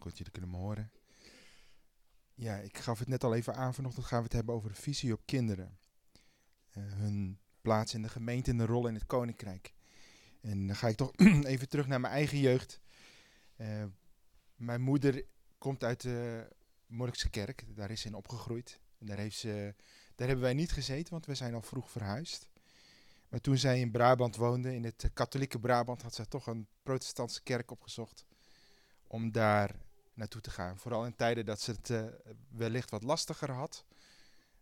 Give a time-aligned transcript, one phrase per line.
[0.00, 0.90] Goed, jullie kunnen me horen.
[2.34, 3.74] Ja, ik gaf het net al even aan.
[3.74, 5.78] Vanochtend gaan we het hebben over de visie op kinderen.
[6.70, 9.74] Eh, hun plaats in de gemeente en de rol in het koninkrijk.
[10.40, 11.12] En dan ga ik toch
[11.44, 12.80] even terug naar mijn eigen jeugd.
[13.56, 13.84] Uh,
[14.54, 15.24] mijn moeder
[15.58, 16.48] komt uit de
[16.86, 17.64] Morkse kerk.
[17.68, 18.80] Daar is ze in opgegroeid.
[18.98, 19.74] En daar, heeft ze,
[20.14, 22.48] daar hebben wij niet gezeten, want we zijn al vroeg verhuisd.
[23.28, 27.42] Maar toen zij in Brabant woonde, in het katholieke Brabant, had zij toch een protestantse
[27.42, 28.24] kerk opgezocht.
[29.06, 29.74] Om daar
[30.20, 30.78] naartoe te gaan.
[30.78, 32.04] Vooral in tijden dat ze het uh,
[32.48, 33.84] wellicht wat lastiger had,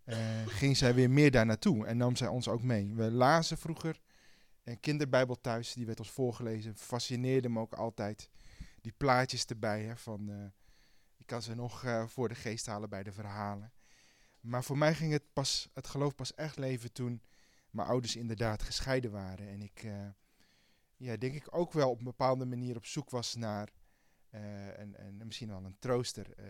[0.05, 0.17] uh,
[0.47, 2.95] ging zij weer meer daar naartoe en nam zij ons ook mee.
[2.95, 4.01] We lazen vroeger
[4.65, 6.77] een kinderbijbel thuis, die werd ons voorgelezen.
[6.77, 8.31] Fascineerde me ook altijd.
[8.81, 10.45] Die plaatjes erbij, hè, van, uh,
[11.17, 13.73] ik kan ze nog voor de geest halen bij de verhalen.
[14.41, 17.23] Maar voor mij ging het, pas, het geloof pas echt leven toen
[17.71, 19.49] mijn ouders inderdaad gescheiden waren.
[19.49, 19.87] En ik,
[20.97, 23.69] ja, denk ik ook wel op een bepaalde manier op zoek was naar
[24.31, 26.27] uh, en, en, misschien wel een trooster.
[26.39, 26.47] Uh,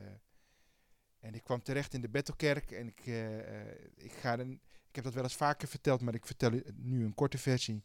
[1.21, 4.51] en ik kwam terecht in de Bettelkerk en ik, uh, ik, ga dan,
[4.89, 7.85] ik heb dat wel eens vaker verteld, maar ik vertel nu een korte versie.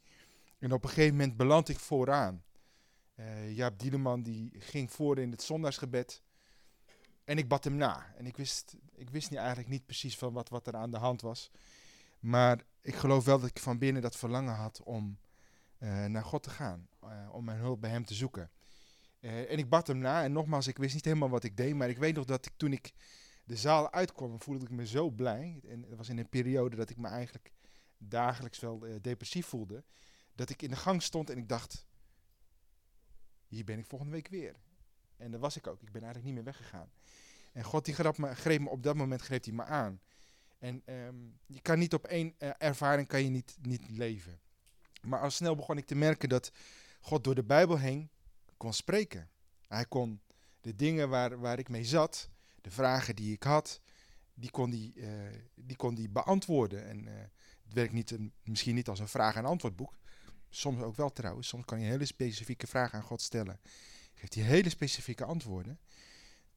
[0.60, 2.44] En op een gegeven moment beland ik vooraan.
[3.50, 6.24] Jaap Dieleman die ging voor in het zondagsgebed.
[7.24, 8.14] En ik bad hem na.
[8.16, 10.98] En ik wist, ik wist niet, eigenlijk niet precies van wat, wat er aan de
[10.98, 11.52] hand was.
[12.20, 15.18] Maar ik geloof wel dat ik van binnen dat verlangen had om
[16.08, 16.88] naar God te gaan.
[17.32, 18.52] om mijn hulp bij hem te zoeken.
[19.24, 20.24] Uh, en ik bad hem na.
[20.24, 21.76] En nogmaals, ik wist niet helemaal wat ik deed.
[21.76, 22.94] Maar ik weet nog dat ik, toen ik
[23.44, 25.62] de zaal uitkwam, voelde ik me zo blij.
[25.68, 27.52] En het was in een periode dat ik me eigenlijk
[27.98, 29.84] dagelijks wel uh, depressief voelde.
[30.36, 31.86] Dat ik in de gang stond en ik dacht,
[33.48, 34.56] hier ben ik volgende week weer.
[35.18, 35.82] En dat was ik ook.
[35.82, 36.92] Ik ben eigenlijk niet meer weggegaan.
[37.52, 40.02] En God die greep me, greep me op dat moment greep hij me aan.
[40.60, 44.40] En um, je kan niet op één uh, ervaring kan je niet, niet leven.
[45.02, 46.52] Maar al snel begon ik te merken dat
[47.00, 48.10] God door de Bijbel heen
[48.64, 49.30] kon spreken.
[49.68, 50.22] Hij kon
[50.62, 52.30] de dingen waar, waar ik mee zat,
[52.62, 53.82] de vragen die ik had,
[54.34, 55.10] die kon die, uh,
[55.56, 56.86] die, kon die beantwoorden.
[56.86, 57.14] En uh,
[57.64, 59.98] het werkt niet, een, misschien niet als een vraag- en antwoordboek.
[60.50, 61.48] Soms ook wel trouwens.
[61.48, 63.60] Soms kan je hele specifieke vraag aan God stellen.
[64.14, 65.80] Geeft hij hele specifieke antwoorden.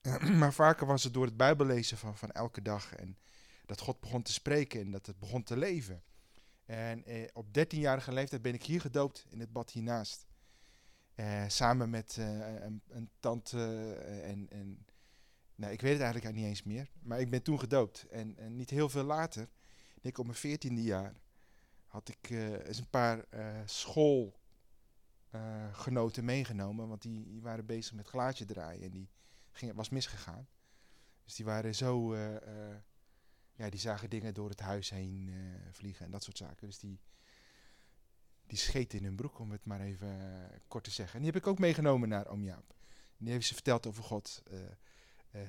[0.41, 2.95] Maar vaker was het door het Bijbellezen van, van elke dag.
[2.95, 3.19] En
[3.65, 6.03] dat God begon te spreken en dat het begon te leven.
[6.65, 10.27] En op 13-jarige leeftijd ben ik hier gedoopt in het bad hiernaast.
[11.17, 14.87] Uh, samen met uh, een, een, tante uh, en, en
[15.55, 16.91] nou, ik weet het eigenlijk niet eens meer.
[17.03, 18.07] Maar ik ben toen gedoopt.
[18.09, 19.49] En, en niet heel veel later,
[20.01, 21.15] ik op mijn veertiende jaar,
[21.87, 23.25] had ik eens een paar
[23.65, 26.89] schoolgenoten meegenomen.
[26.89, 29.09] Want die, die, waren bezig met glaasje draaien en die
[29.53, 30.49] ging, was misgegaan.
[31.25, 32.17] Dus die waren zo,
[33.53, 35.31] ja, die zagen dingen door het huis heen
[35.71, 36.67] vliegen en dat soort zaken.
[36.67, 37.01] Dus die,
[38.47, 41.15] die scheten in hun broek, om het maar even uh, kort te zeggen.
[41.15, 42.75] En die heb ik ook meegenomen naar Oom Jaap.
[43.19, 44.43] Die heeft ze verteld over God.
[44.53, 44.61] Uh,
[45.33, 45.41] uh,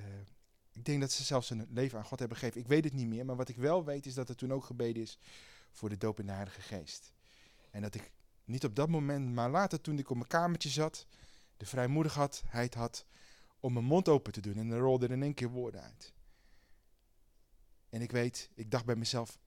[0.71, 2.61] ik denk dat ze zelfs hun leven aan God hebben gegeven.
[2.61, 4.63] Ik weet het niet meer, maar wat ik wel weet is dat er toen ook
[4.63, 5.19] gebeden is
[5.71, 7.13] voor de doop in de Heilige Geest.
[7.71, 8.11] En dat ik
[8.45, 11.05] niet op dat moment, maar later toen ik op mijn kamertje zat,
[11.57, 13.05] de vrijmoedigheid had
[13.59, 14.57] om mijn mond open te doen.
[14.57, 16.13] En er rolden in één keer woorden uit.
[17.89, 19.39] En ik weet, ik dacht bij mezelf,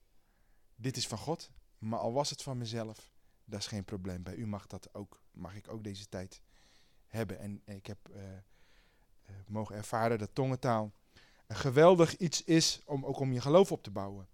[0.76, 3.12] dit is van God, maar al was het van mezelf,
[3.50, 4.22] dat is geen probleem.
[4.22, 6.40] Bij u mag dat ook, mag ik ook deze tijd
[7.06, 7.38] hebben.
[7.38, 10.92] En, ik heb uh, uh, mogen ervaren dat tongentaal
[11.46, 14.28] een geweldig iets is om ook om je geloof op te bouwen.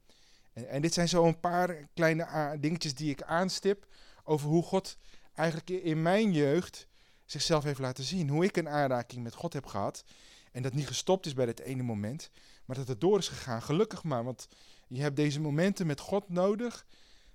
[0.52, 3.86] En, en dit zijn zo een paar kleine dingetjes die ik aanstip
[4.24, 4.98] over hoe God
[5.34, 6.88] eigenlijk in mijn jeugd
[7.24, 8.28] zichzelf heeft laten zien.
[8.28, 10.04] Hoe ik een aanraking met God heb gehad.
[10.52, 12.30] En dat niet gestopt is bij dat ene moment,
[12.64, 13.62] maar dat het door is gegaan.
[13.62, 14.48] Gelukkig maar, want
[14.88, 16.86] je hebt deze momenten met God nodig,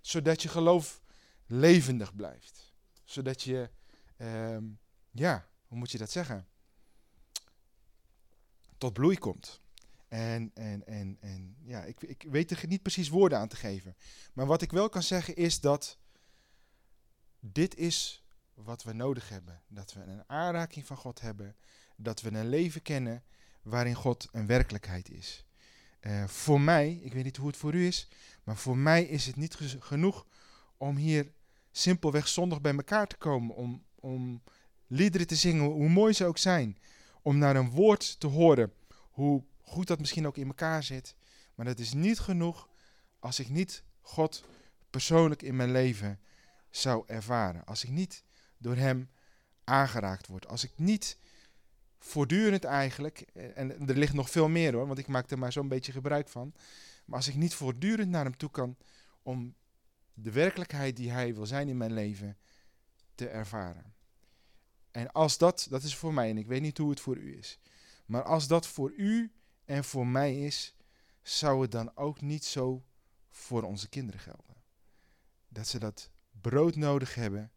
[0.01, 1.01] zodat je geloof
[1.51, 2.73] levendig blijft.
[3.03, 3.69] Zodat je,
[4.17, 4.79] um,
[5.11, 6.47] ja, hoe moet je dat zeggen?
[8.77, 9.61] Tot bloei komt.
[10.07, 13.95] En, en, en, en ja, ik, ik weet er niet precies woorden aan te geven.
[14.33, 15.97] Maar wat ik wel kan zeggen is dat
[17.39, 18.23] dit is
[18.53, 19.61] wat we nodig hebben.
[19.67, 21.55] Dat we een aanraking van God hebben.
[21.95, 23.23] Dat we een leven kennen
[23.61, 25.45] waarin God een werkelijkheid is.
[26.01, 28.07] Uh, voor mij, ik weet niet hoe het voor u is,
[28.43, 30.27] maar voor mij is het niet genoeg
[30.77, 31.31] om hier
[31.71, 34.41] simpelweg zondag bij elkaar te komen om, om
[34.87, 36.77] liederen te zingen, hoe mooi ze ook zijn.
[37.21, 38.73] Om naar een woord te horen,
[39.09, 41.15] hoe goed dat misschien ook in elkaar zit.
[41.55, 42.69] Maar dat is niet genoeg
[43.19, 44.43] als ik niet God
[44.89, 46.19] persoonlijk in mijn leven
[46.69, 47.65] zou ervaren.
[47.65, 48.23] Als ik niet
[48.57, 49.09] door Hem
[49.63, 50.47] aangeraakt word.
[50.47, 51.17] Als ik niet
[51.99, 53.19] voortdurend eigenlijk,
[53.55, 56.29] en er ligt nog veel meer hoor, want ik maak er maar zo'n beetje gebruik
[56.29, 56.53] van.
[57.05, 58.77] Maar als ik niet voortdurend naar Hem toe kan
[59.23, 59.55] om
[60.13, 62.37] de werkelijkheid die Hij wil zijn in mijn leven
[63.15, 63.93] te ervaren.
[64.91, 67.37] En als dat, dat is voor mij, en ik weet niet hoe het voor u
[67.37, 67.59] is,
[68.05, 69.31] maar als dat voor u
[69.65, 70.75] en voor mij is,
[71.21, 72.85] zou het dan ook niet zo
[73.29, 74.55] voor onze kinderen gelden.
[75.47, 76.11] Dat ze dat
[76.41, 77.51] brood nodig hebben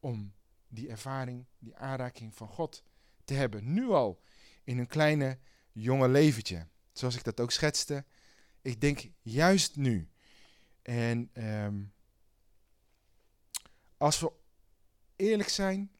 [0.00, 0.34] om
[0.68, 2.84] die ervaring, die aanraking van God
[3.24, 3.72] te hebben.
[3.72, 4.22] Nu al
[4.64, 5.38] in een kleine
[5.72, 6.68] jonge leventje.
[6.92, 8.04] Zoals ik dat ook schetste.
[8.60, 10.08] Ik denk juist nu.
[10.84, 11.82] En ehm,
[13.96, 14.32] als we
[15.16, 15.90] eerlijk zijn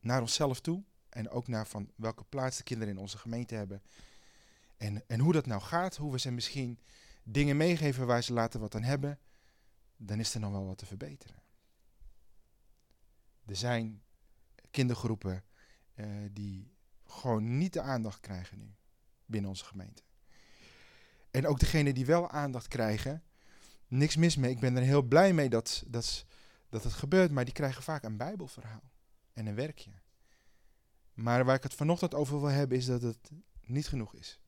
[0.00, 0.82] naar onszelf toe.
[1.08, 3.82] En ook naar van welke plaats de kinderen in onze gemeente hebben.
[4.76, 5.96] En, en hoe dat nou gaat.
[5.96, 6.78] Hoe we ze misschien
[7.22, 9.18] dingen meegeven waar ze later wat aan hebben.
[9.96, 11.42] Dan is er nog wel wat te verbeteren.
[13.44, 14.02] Er zijn
[14.70, 15.44] kindergroepen
[15.94, 16.72] uh, die
[17.04, 18.74] gewoon niet de aandacht krijgen nu
[19.26, 20.02] binnen onze gemeente.
[21.30, 23.22] En ook degenen die wel aandacht krijgen,
[23.88, 24.50] niks mis mee.
[24.50, 26.24] Ik ben er heel blij mee dat, dat,
[26.68, 28.92] dat het gebeurt, maar die krijgen vaak een Bijbelverhaal
[29.32, 29.90] en een werkje.
[31.14, 33.30] Maar waar ik het vanochtend over wil hebben, is dat het
[33.64, 34.40] niet genoeg is.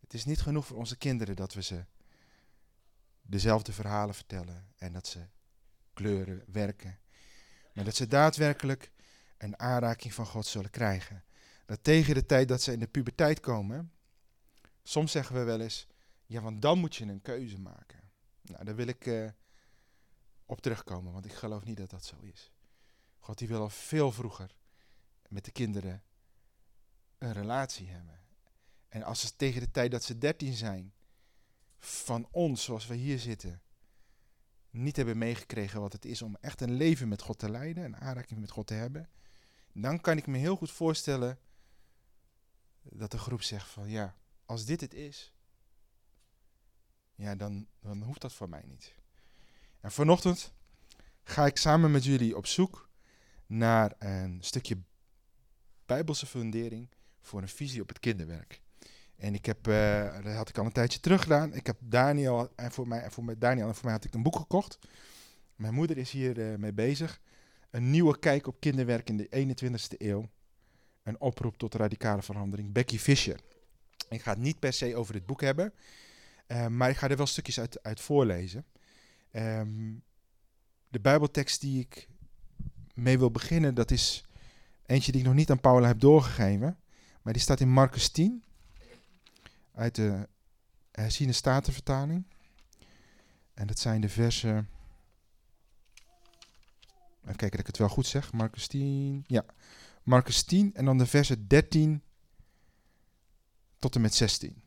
[0.00, 1.84] Het is niet genoeg voor onze kinderen dat we ze
[3.22, 5.26] dezelfde verhalen vertellen en dat ze
[5.92, 6.98] kleuren, werken.
[7.72, 8.92] Maar dat ze daadwerkelijk
[9.38, 11.24] een aanraking van God zullen krijgen.
[11.66, 13.92] Dat tegen de tijd dat ze in de puberteit komen,
[14.82, 15.86] soms zeggen we wel eens,
[16.26, 18.10] ja, want dan moet je een keuze maken.
[18.42, 19.30] Nou, daar wil ik uh,
[20.46, 22.52] op terugkomen, want ik geloof niet dat dat zo is.
[23.18, 24.56] God die wil al veel vroeger
[25.28, 26.02] met de kinderen
[27.18, 28.20] een relatie hebben.
[28.88, 30.94] En als ze tegen de tijd dat ze dertien zijn,
[31.78, 33.62] van ons, zoals we hier zitten,
[34.70, 37.96] niet hebben meegekregen wat het is om echt een leven met God te leiden, een
[37.96, 39.08] aanraking met God te hebben,
[39.72, 41.38] dan kan ik me heel goed voorstellen
[42.82, 45.33] dat de groep zegt van ja, als dit het is,
[47.14, 48.94] ja, dan, dan hoeft dat voor mij niet.
[49.80, 50.52] En vanochtend
[51.22, 52.88] ga ik samen met jullie op zoek
[53.46, 54.78] naar een stukje
[55.86, 56.88] bijbelse fundering
[57.20, 58.62] voor een visie op het kinderwerk.
[59.16, 61.54] En ik heb, uh, dat had ik al een tijdje terug gedaan.
[61.54, 64.14] Ik heb Daniel en voor mij, en voor mij, Daniel en voor mij had ik
[64.14, 64.78] een boek gekocht.
[65.56, 67.20] Mijn moeder is hier uh, mee bezig.
[67.70, 70.28] Een nieuwe kijk op kinderwerk in de 21ste eeuw.
[71.02, 72.72] Een oproep tot radicale verandering.
[72.72, 73.40] Becky Fisher.
[74.08, 75.72] Ik ga het niet per se over dit boek hebben,
[76.46, 78.64] uh, maar ik ga er wel stukjes uit, uit voorlezen.
[79.32, 80.02] Um,
[80.88, 82.08] de Bijbeltekst die ik
[82.94, 84.24] mee wil beginnen, dat is
[84.86, 86.78] eentje die ik nog niet aan Paula heb doorgegeven.
[87.22, 88.44] Maar die staat in Marcus 10,
[89.72, 90.28] uit de
[90.90, 92.26] herziene statenvertaling.
[93.54, 94.68] En dat zijn de versen
[97.24, 98.32] Even kijken dat ik het wel goed zeg.
[98.32, 99.24] Marcus 10.
[99.26, 99.44] Ja.
[100.02, 102.02] Marcus 10 en dan de versen 13
[103.78, 104.62] tot en met 16.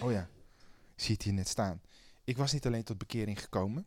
[0.00, 0.28] Oh ja,
[0.96, 1.80] zie het hier net staan.
[2.24, 3.86] Ik was niet alleen tot bekering gekomen.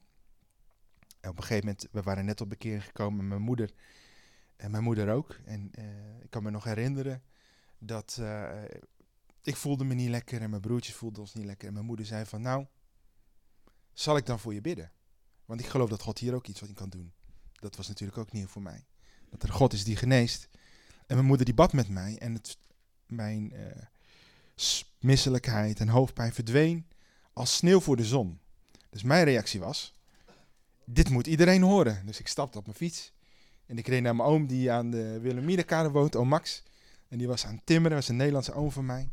[1.20, 3.74] En op een gegeven moment, we waren net tot bekering gekomen, mijn moeder
[4.56, 5.40] en mijn moeder ook.
[5.46, 7.24] En uh, ik kan me nog herinneren
[7.78, 8.64] dat uh,
[9.42, 11.68] ik voelde me niet lekker en mijn broertjes voelden ons niet lekker.
[11.68, 12.66] En mijn moeder zei van, nou,
[13.94, 14.92] zal ik dan voor je bidden?
[15.46, 17.14] Want ik geloof dat God hier ook iets wat in kan doen.
[17.54, 18.86] Dat was natuurlijk ook nieuw voor mij.
[19.30, 20.50] Dat er God is die geneest.
[21.08, 22.18] En mijn moeder die bad met mij.
[22.18, 22.58] En het,
[23.06, 23.66] mijn uh,
[25.00, 26.88] misselijkheid en hoofdpijn verdween
[27.34, 28.40] als sneeuw voor de zon.
[28.90, 29.94] Dus mijn reactie was,
[30.86, 32.06] dit moet iedereen horen.
[32.06, 33.14] Dus ik stapte op mijn fiets.
[33.66, 36.64] En ik reed naar mijn oom die aan de Wilhelminakade woont, oom Max.
[37.08, 39.10] En die was aan het timmeren, was een Nederlandse oom van mij.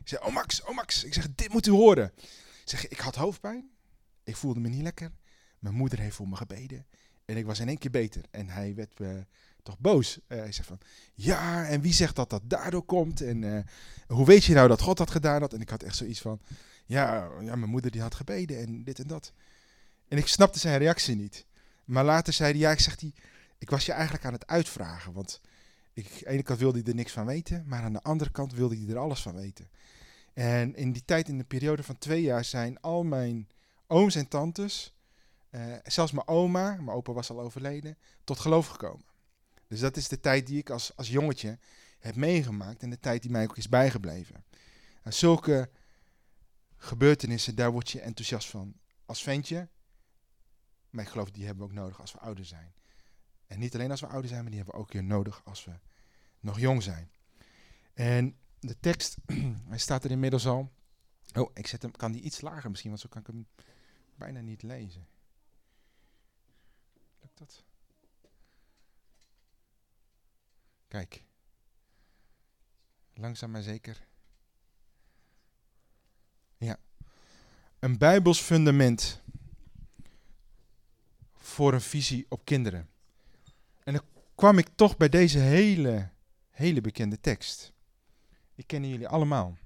[0.00, 1.04] Ik zei, oom Max, oom Max.
[1.04, 2.12] Ik zeg, dit moet u horen.
[2.16, 3.70] Ik zeg, ik had hoofdpijn.
[4.24, 5.10] Ik voelde me niet lekker.
[5.58, 6.86] Mijn moeder heeft voor me gebeden.
[7.24, 8.22] En ik was in één keer beter.
[8.30, 9.10] En hij werd uh,
[9.68, 10.18] toch boos.
[10.28, 10.78] Uh, hij zei van,
[11.14, 13.20] ja, en wie zegt dat dat daardoor komt?
[13.20, 13.60] En uh,
[14.06, 15.52] hoe weet je nou dat God dat gedaan had?
[15.52, 16.40] En ik had echt zoiets van,
[16.86, 19.32] ja, ja, mijn moeder die had gebeden en dit en dat.
[20.08, 21.46] En ik snapte zijn reactie niet.
[21.84, 23.14] Maar later zei hij, ja, ik zeg die,
[23.58, 25.12] ik was je eigenlijk aan het uitvragen.
[25.12, 25.40] Want
[25.92, 28.30] ik, aan de ene kant wilde hij er niks van weten, maar aan de andere
[28.30, 29.68] kant wilde hij er alles van weten.
[30.34, 33.48] En in die tijd, in de periode van twee jaar, zijn al mijn
[33.86, 34.92] ooms en tantes
[35.50, 39.04] uh, zelfs mijn oma, mijn opa was al overleden, tot geloof gekomen.
[39.68, 41.58] Dus dat is de tijd die ik als, als jongetje
[41.98, 44.44] heb meegemaakt en de tijd die mij ook is bijgebleven.
[45.02, 45.70] En zulke
[46.76, 48.74] gebeurtenissen, daar word je enthousiast van
[49.06, 49.68] als ventje.
[50.90, 52.72] Maar ik geloof, die hebben we ook nodig als we ouder zijn.
[53.46, 55.64] En niet alleen als we ouder zijn, maar die hebben we ook weer nodig als
[55.64, 55.72] we
[56.40, 57.10] nog jong zijn.
[57.94, 59.16] En de tekst,
[59.68, 60.72] hij staat er inmiddels al.
[61.34, 63.46] Oh, ik zet hem, kan die iets lager misschien, want zo kan ik hem
[64.14, 65.06] bijna niet lezen.
[67.34, 67.64] Dat.
[70.88, 71.22] Kijk.
[73.14, 74.06] Langzaam maar zeker.
[76.56, 76.78] Ja.
[77.78, 79.22] Een bijbels fundament
[81.32, 82.88] voor een visie op kinderen.
[83.84, 84.02] En dan
[84.34, 86.10] kwam ik toch bij deze hele,
[86.50, 87.72] hele bekende tekst.
[88.54, 89.56] Ik ken jullie allemaal.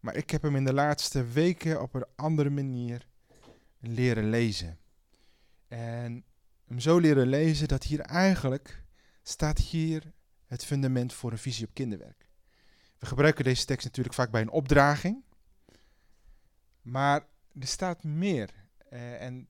[0.00, 3.06] Maar ik heb hem in de laatste weken op een andere manier
[3.78, 4.78] leren lezen.
[5.68, 6.24] En
[6.64, 8.82] hem zo leren lezen dat hier eigenlijk
[9.22, 10.12] staat hier
[10.46, 12.28] het fundament voor een visie op kinderwerk.
[12.98, 15.22] We gebruiken deze tekst natuurlijk vaak bij een opdraging.
[16.82, 17.26] Maar
[17.60, 18.50] er staat meer.
[18.92, 19.46] Uh, en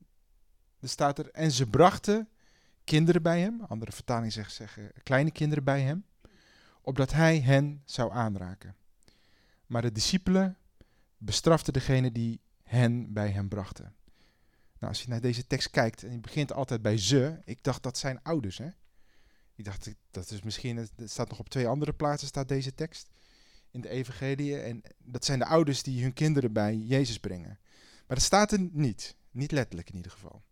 [0.79, 2.29] er staat er, en ze brachten
[2.83, 6.05] kinderen bij hem, andere vertalingen zeggen, zeggen kleine kinderen bij hem,
[6.81, 8.75] opdat hij hen zou aanraken.
[9.65, 10.57] Maar de discipelen
[11.17, 13.95] bestraften degene die hen bij hem brachten.
[14.79, 17.83] Nou, als je naar deze tekst kijkt, en je begint altijd bij ze, ik dacht
[17.83, 18.69] dat zijn ouders, hè?
[19.55, 23.09] Ik dacht, dat is misschien, het staat nog op twee andere plaatsen, staat deze tekst
[23.71, 24.59] in de evangelie.
[24.59, 27.59] En dat zijn de ouders die hun kinderen bij Jezus brengen.
[28.07, 29.15] Maar dat staat er niet.
[29.31, 30.43] Niet letterlijk in ieder geval.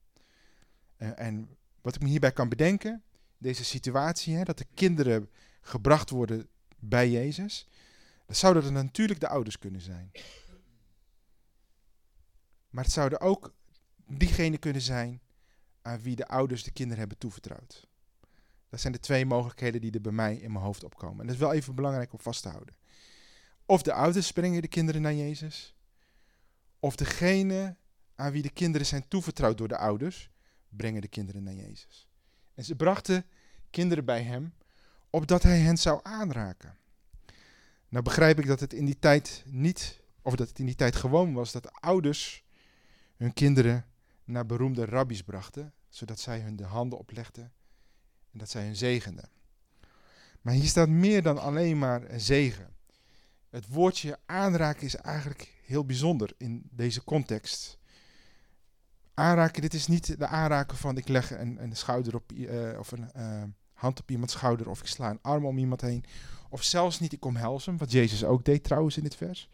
[0.98, 3.04] Uh, en wat ik me hierbij kan bedenken,
[3.38, 5.30] deze situatie, hè, dat de kinderen
[5.62, 6.48] gebracht worden
[6.80, 7.68] bij Jezus,
[8.26, 10.12] dan zouden het natuurlijk de ouders kunnen zijn.
[12.70, 13.54] Maar het zouden ook
[14.08, 15.22] diegenen kunnen zijn
[15.82, 17.88] aan wie de ouders de kinderen hebben toevertrouwd.
[18.74, 21.20] Dat zijn de twee mogelijkheden die er bij mij in mijn hoofd opkomen.
[21.20, 22.75] En dat is wel even belangrijk om vast te houden.
[23.65, 25.75] Of de ouders brengen de kinderen naar Jezus,
[26.80, 27.75] of degene
[28.15, 30.30] aan wie de kinderen zijn toevertrouwd door de ouders,
[30.70, 32.08] brengen de kinderen naar Jezus.
[32.53, 33.25] En ze brachten
[33.70, 34.53] kinderen bij hem,
[35.10, 36.77] opdat hij hen zou aanraken.
[37.89, 40.96] Nou begrijp ik dat het in die tijd niet, of dat het in die tijd
[40.96, 42.44] gewoon was dat ouders
[43.15, 43.86] hun kinderen
[44.24, 47.51] naar beroemde rabbies brachten, zodat zij hun de handen oplegden
[48.34, 49.30] en dat zij hun zegenden.
[50.42, 52.74] Maar hier staat meer dan alleen maar zegen.
[53.50, 57.78] Het woordje aanraken is eigenlijk heel bijzonder in deze context.
[59.13, 62.92] Aanraken, dit is niet de aanraken van ik leg een, een schouder op, uh, of
[62.92, 66.06] een uh, hand op iemands schouder of ik sla een arm om iemand heen.
[66.50, 69.50] Of zelfs niet ik omhels hem, wat Jezus ook deed trouwens in dit vers.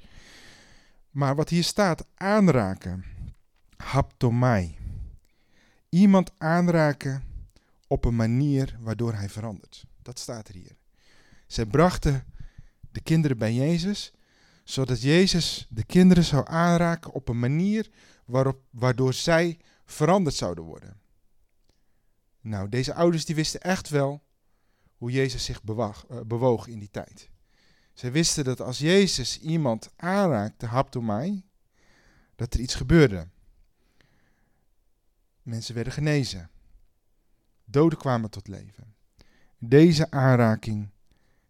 [1.10, 3.06] Maar wat hier staat, aanraken,
[3.78, 4.78] haptomai.
[5.90, 7.29] Iemand aanraken
[7.90, 9.86] op een manier waardoor hij verandert.
[10.02, 10.78] Dat staat er hier.
[11.48, 12.26] Zij brachten
[12.92, 14.14] de kinderen bij Jezus,
[14.64, 17.90] zodat Jezus de kinderen zou aanraken op een manier
[18.26, 21.00] waarop, waardoor zij veranderd zouden worden.
[22.42, 24.24] Nou, deze ouders die wisten echt wel
[24.98, 27.30] hoe Jezus zich bewoog, uh, bewoog in die tijd.
[27.94, 31.44] Zij wisten dat als Jezus iemand aanraakte, haptomai,
[32.36, 33.28] dat er iets gebeurde.
[35.42, 36.50] Mensen werden genezen.
[37.72, 38.96] Doden kwamen tot leven.
[39.58, 40.90] Deze aanraking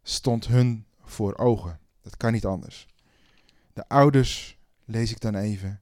[0.02, 1.80] stond hun voor ogen.
[2.02, 2.88] Dat kan niet anders.
[3.74, 5.82] De ouders, lees ik dan even,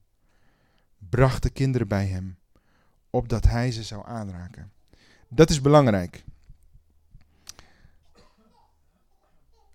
[0.97, 2.37] brachten kinderen bij hem,
[3.09, 4.71] opdat hij ze zou aanraken.
[5.27, 6.23] Dat is belangrijk.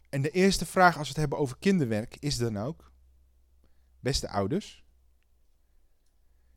[0.08, 2.92] En de eerste vraag als we het hebben over kinderwerk is dan ook,
[4.00, 4.84] beste ouders,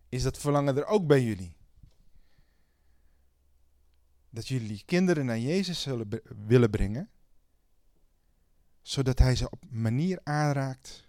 [0.10, 1.55] is dat verlangen er ook bij jullie?
[4.36, 7.10] Dat jullie kinderen naar Jezus zullen willen brengen,
[8.82, 11.08] zodat hij ze op manier aanraakt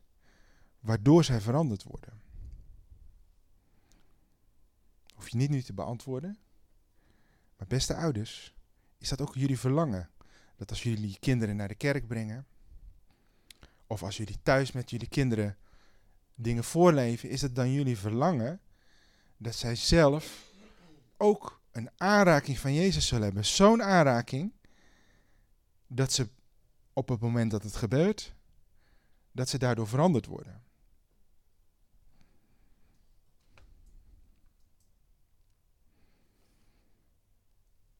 [0.80, 2.20] waardoor zij veranderd worden.
[5.14, 6.38] Hoef je niet nu te beantwoorden.
[7.56, 8.54] Maar beste ouders,
[8.98, 10.10] is dat ook jullie verlangen?
[10.56, 12.46] Dat als jullie kinderen naar de kerk brengen,
[13.86, 15.56] of als jullie thuis met jullie kinderen
[16.34, 18.60] dingen voorleven, is het dan jullie verlangen
[19.36, 20.52] dat zij zelf
[21.16, 23.44] ook een aanraking van Jezus zullen hebben.
[23.44, 24.52] Zo'n aanraking
[25.86, 26.28] dat ze
[26.92, 28.34] op het moment dat het gebeurt,
[29.32, 30.64] dat ze daardoor veranderd worden.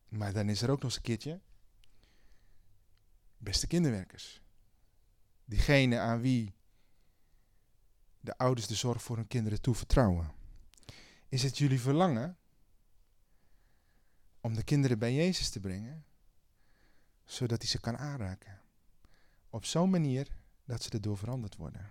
[0.08, 1.40] Maar dan is er ook nog eens een keertje,
[3.36, 4.42] beste kinderwerkers,
[5.44, 6.54] diegene aan wie
[8.20, 10.32] de ouders de zorg voor hun kinderen toevertrouwen.
[11.28, 12.38] Is het jullie verlangen
[14.46, 16.04] om de kinderen bij Jezus te brengen,
[17.24, 18.60] zodat hij ze kan aanraken?
[19.50, 20.28] Op zo'n manier
[20.64, 21.90] dat ze erdoor veranderd worden.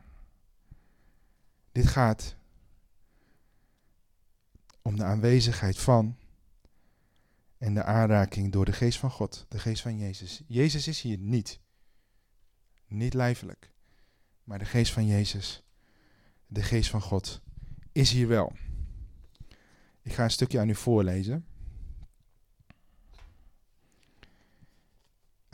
[1.71, 2.35] Dit gaat
[4.81, 6.17] om de aanwezigheid van
[7.57, 10.41] en de aanraking door de geest van God, de geest van Jezus.
[10.47, 11.59] Jezus is hier niet.
[12.87, 13.71] Niet lijfelijk.
[14.43, 15.63] Maar de geest van Jezus,
[16.47, 17.41] de geest van God,
[17.91, 18.53] is hier wel.
[20.01, 21.45] Ik ga een stukje aan u voorlezen.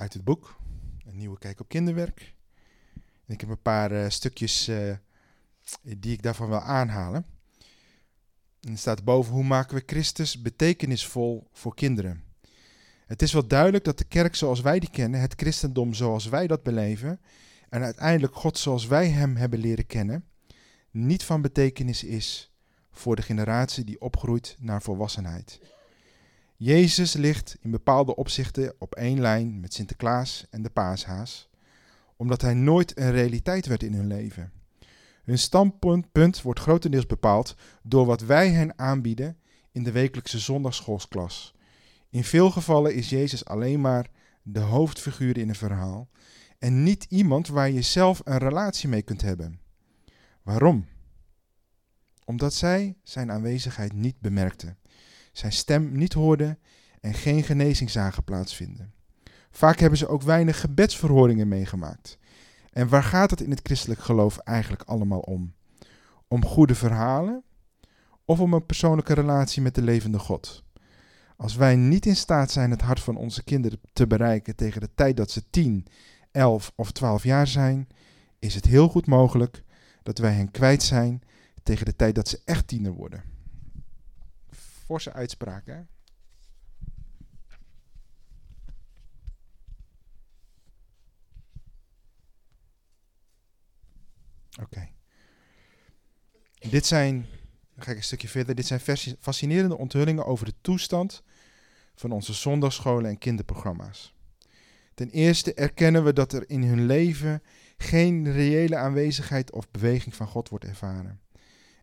[0.01, 0.57] Uit het boek
[1.05, 2.35] een nieuwe kijk op kinderwerk.
[2.95, 4.95] En ik heb een paar uh, stukjes uh,
[5.81, 7.25] die ik daarvan wil aanhalen.
[8.61, 12.23] En er staat boven, hoe maken we Christus betekenisvol voor kinderen?
[13.05, 16.47] Het is wel duidelijk dat de kerk zoals wij die kennen, het christendom zoals wij
[16.47, 17.19] dat beleven,
[17.69, 20.25] en uiteindelijk God zoals wij Hem hebben leren kennen,
[20.91, 22.51] niet van betekenis is
[22.91, 25.59] voor de generatie die opgroeit naar volwassenheid.
[26.63, 31.49] Jezus ligt in bepaalde opzichten op één lijn met Sinterklaas en de paashaas,
[32.15, 34.51] omdat hij nooit een realiteit werd in hun leven.
[35.23, 39.37] Hun standpunt wordt grotendeels bepaald door wat wij hen aanbieden
[39.71, 41.55] in de wekelijkse zondagschoolsklas.
[42.09, 44.09] In veel gevallen is Jezus alleen maar
[44.43, 46.09] de hoofdfiguur in een verhaal
[46.59, 49.59] en niet iemand waar je zelf een relatie mee kunt hebben.
[50.41, 50.85] Waarom?
[52.25, 54.77] Omdat zij zijn aanwezigheid niet bemerkten,
[55.31, 56.59] zijn stem niet hoorden
[57.01, 58.93] en geen genezing zagen plaatsvinden.
[59.51, 62.17] Vaak hebben ze ook weinig gebedsverhoringen meegemaakt.
[62.71, 65.53] En waar gaat het in het christelijk geloof eigenlijk allemaal om?
[66.27, 67.43] Om goede verhalen
[68.25, 70.63] of om een persoonlijke relatie met de levende God?
[71.37, 74.89] Als wij niet in staat zijn het hart van onze kinderen te bereiken tegen de
[74.95, 75.85] tijd dat ze 10,
[76.31, 77.87] 11 of 12 jaar zijn,
[78.39, 79.63] is het heel goed mogelijk
[80.03, 81.21] dat wij hen kwijt zijn
[81.63, 83.30] tegen de tijd dat ze echt tiener worden.
[84.91, 85.85] Forse uitspraak?
[94.61, 94.89] Oké.
[96.69, 97.25] Dit zijn,
[97.75, 98.79] dan ga ik een stukje verder, dit zijn
[99.19, 101.23] fascinerende onthullingen over de toestand
[101.95, 104.15] van onze zondagscholen en kinderprogramma's.
[104.93, 107.43] Ten eerste erkennen we dat er in hun leven
[107.77, 111.21] geen reële aanwezigheid of beweging van God wordt ervaren.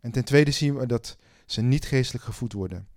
[0.01, 1.19] En ten tweede zien we dat
[1.51, 2.89] ze niet geestelijk gevoed worden.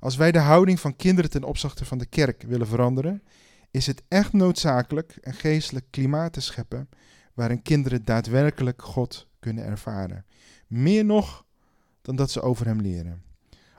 [0.00, 3.22] Als wij de houding van kinderen ten opzichte van de kerk willen veranderen,
[3.70, 6.88] is het echt noodzakelijk een geestelijk klimaat te scheppen
[7.34, 10.24] waarin kinderen daadwerkelijk God kunnen ervaren.
[10.66, 11.44] Meer nog
[12.02, 13.22] dan dat ze over Hem leren.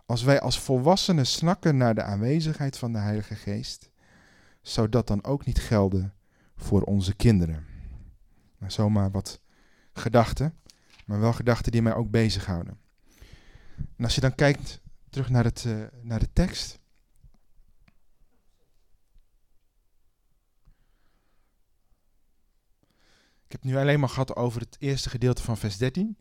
[0.06, 3.90] Als wij als volwassenen snakken naar de aanwezigheid van de Heilige Geest,
[4.62, 6.14] zou dat dan ook niet gelden
[6.56, 7.66] voor onze kinderen?
[8.58, 9.42] Nou, zomaar wat
[9.94, 10.54] gedachten,
[11.06, 12.81] maar wel gedachten die mij ook bezighouden.
[13.96, 16.80] En als je dan kijkt terug naar, het, uh, naar de tekst.
[23.46, 26.18] Ik heb het nu alleen maar gehad over het eerste gedeelte van vers 13.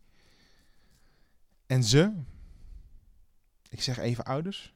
[1.66, 2.12] En ze,
[3.68, 4.74] ik zeg even ouders,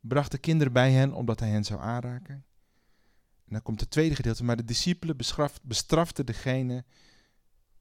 [0.00, 2.34] brachten kinderen bij hen omdat hij hen zou aanraken.
[3.44, 5.16] En dan komt het tweede gedeelte, maar de discipelen
[5.62, 6.84] bestraften degene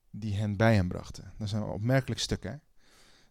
[0.10, 1.34] die hen bij hen brachten.
[1.38, 2.56] Dat is een opmerkelijk stuk, hè?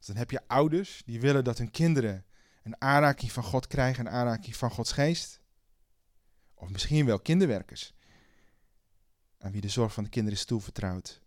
[0.03, 2.25] Dus dan heb je ouders die willen dat hun kinderen
[2.63, 5.41] een aanraking van God krijgen, een aanraking van Gods geest.
[6.55, 7.95] Of misschien wel kinderwerkers
[9.39, 11.21] aan wie de zorg van de kinderen is toevertrouwd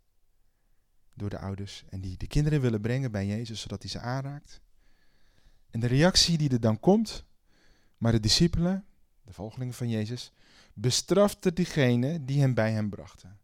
[1.13, 1.83] door de ouders.
[1.89, 4.61] En die de kinderen willen brengen bij Jezus, zodat hij ze aanraakt.
[5.69, 7.25] En de reactie die er dan komt,
[7.97, 8.85] maar de discipelen,
[9.23, 10.31] de volgelingen van Jezus,
[10.73, 13.39] bestraften diegene die hem bij hem brachten.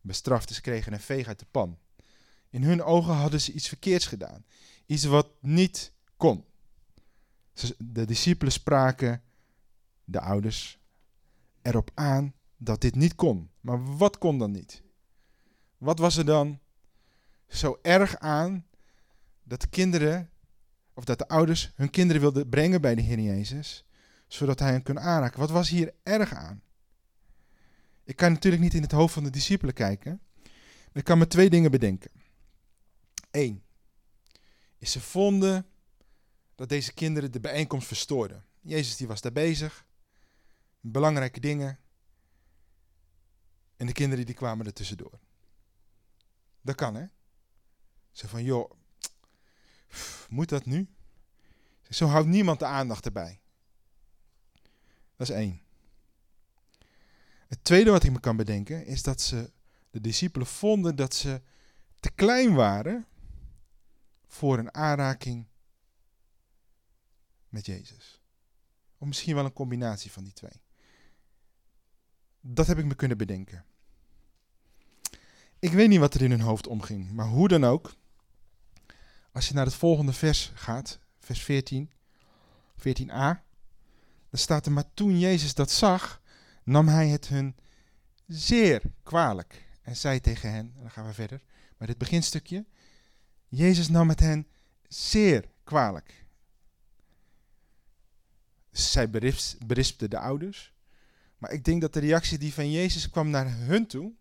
[0.00, 1.78] Bestraften, ze kregen een veeg uit de pan.
[2.52, 4.44] In hun ogen hadden ze iets verkeerds gedaan.
[4.86, 6.44] Iets wat niet kon.
[7.78, 9.22] De discipelen spraken
[10.04, 10.78] de ouders
[11.62, 13.50] erop aan dat dit niet kon.
[13.60, 14.82] Maar wat kon dan niet?
[15.78, 16.60] Wat was er dan
[17.48, 18.66] zo erg aan
[19.42, 20.30] dat de kinderen,
[20.94, 23.84] of dat de ouders hun kinderen wilden brengen bij de Heer Jezus,
[24.26, 25.40] zodat hij hen kon aanraken?
[25.40, 26.62] Wat was hier erg aan?
[28.04, 30.20] Ik kan natuurlijk niet in het hoofd van de discipelen kijken.
[30.42, 32.10] Maar ik kan me twee dingen bedenken.
[33.32, 33.64] Eén,
[34.78, 35.66] is ze vonden
[36.54, 38.44] dat deze kinderen de bijeenkomst verstoorden.
[38.60, 39.86] Jezus die was daar bezig,
[40.80, 41.78] belangrijke dingen.
[43.76, 45.18] En de kinderen die kwamen er tussendoor.
[46.60, 47.04] Dat kan, hè?
[48.10, 48.70] Ze van, joh,
[50.28, 50.88] moet dat nu?
[51.88, 53.40] Zo houdt niemand de aandacht erbij.
[55.16, 55.60] Dat is één.
[57.46, 59.52] Het tweede wat ik me kan bedenken is dat ze,
[59.90, 61.42] de discipelen vonden dat ze
[62.00, 63.06] te klein waren
[64.32, 65.46] voor een aanraking
[67.48, 68.20] met Jezus.
[68.98, 70.62] Of misschien wel een combinatie van die twee.
[72.40, 73.64] Dat heb ik me kunnen bedenken.
[75.58, 77.94] Ik weet niet wat er in hun hoofd omging, maar hoe dan ook.
[79.32, 81.90] Als je naar het volgende vers gaat, vers 14,
[82.78, 83.40] 14a,
[84.28, 86.22] dan staat er, maar toen Jezus dat zag,
[86.64, 87.56] nam hij het hun
[88.26, 91.42] zeer kwalijk en zei tegen hen, en dan gaan we verder,
[91.76, 92.66] maar dit beginstukje,
[93.54, 94.46] Jezus nam het hen
[94.88, 96.24] zeer kwalijk.
[98.70, 99.10] Zij
[99.66, 100.72] berispten de ouders,
[101.38, 104.12] maar ik denk dat de reactie die van Jezus kwam naar hun toe,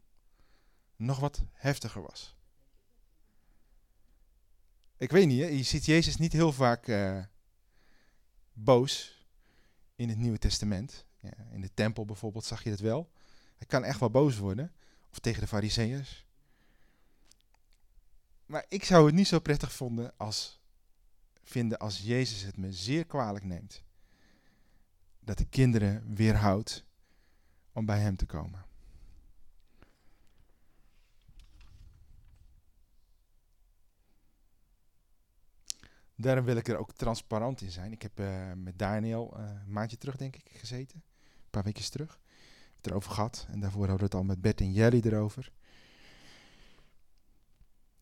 [0.95, 2.35] nog wat heftiger was.
[4.97, 7.23] Ik weet niet, je ziet Jezus niet heel vaak uh,
[8.53, 9.25] boos
[9.95, 11.05] in het Nieuwe Testament.
[11.19, 13.11] Ja, in de tempel bijvoorbeeld zag je het wel.
[13.57, 14.71] Hij kan echt wel boos worden.
[15.11, 16.25] Of tegen de fariseeërs.
[18.51, 20.61] Maar ik zou het niet zo prettig vonden als,
[21.43, 23.83] vinden als Jezus het me zeer kwalijk neemt.
[25.19, 26.85] Dat de kinderen weerhoudt
[27.71, 28.65] om bij hem te komen.
[36.15, 37.91] Daarom wil ik er ook transparant in zijn.
[37.91, 41.03] Ik heb uh, met Daniel uh, een maandje terug, denk ik, gezeten.
[41.05, 42.19] Een paar weken terug.
[42.75, 43.47] Het erover gehad.
[43.49, 45.51] En daarvoor hadden we het al met Bert en Jelly erover.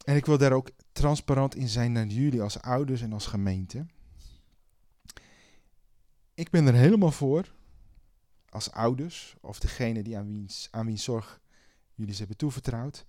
[0.09, 3.85] En ik wil daar ook transparant in zijn naar jullie als ouders en als gemeente.
[6.33, 7.53] Ik ben er helemaal voor,
[8.49, 11.41] als ouders, of degene die aan wiens, aan wiens zorg
[11.93, 13.05] jullie ze hebben toevertrouwd.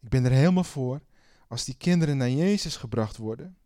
[0.00, 1.00] Ik ben er helemaal voor
[1.48, 3.56] als die kinderen naar Jezus gebracht worden,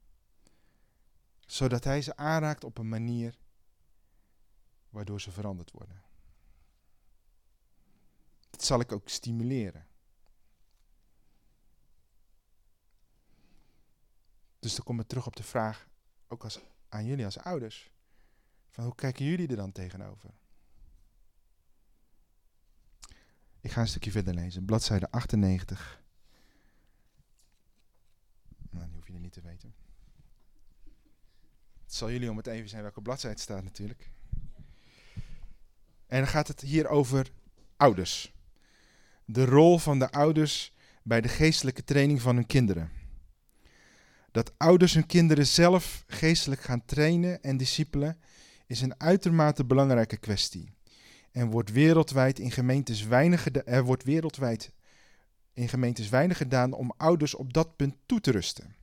[1.47, 3.39] zodat Hij ze aanraakt op een manier
[4.91, 6.03] waardoor ze veranderd worden.
[8.51, 9.87] Dat zal ik ook stimuleren.
[14.63, 15.89] Dus dan kom ik terug op de vraag,
[16.29, 17.91] ook als, aan jullie als ouders.
[18.71, 20.31] Van hoe kijken jullie er dan tegenover?
[23.61, 24.65] Ik ga een stukje verder lezen.
[24.65, 26.03] Bladzijde 98.
[28.71, 29.75] Nou, die hoef je niet te weten.
[31.83, 34.11] Het zal jullie om het even zijn welke bladzijde het staat natuurlijk.
[36.07, 37.33] En dan gaat het hier over
[37.77, 38.35] ouders.
[39.25, 40.73] De rol van de ouders
[41.03, 43.02] bij de geestelijke training van hun kinderen.
[44.33, 48.19] Dat ouders hun kinderen zelf geestelijk gaan trainen en discipelen
[48.67, 50.73] is een uitermate belangrijke kwestie.
[51.33, 54.73] En wordt wereldwijd in gemeentes weinig er wordt wereldwijd
[55.55, 58.75] in gemeentes weinig gedaan om ouders op dat punt toe te rusten.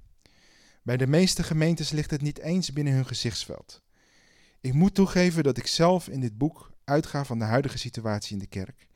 [0.84, 3.82] Bij de meeste gemeentes ligt het niet eens binnen hun gezichtsveld.
[4.62, 8.40] Ik moet toegeven dat ik zelf in dit boek uitga van de huidige situatie in
[8.40, 8.88] de kerk,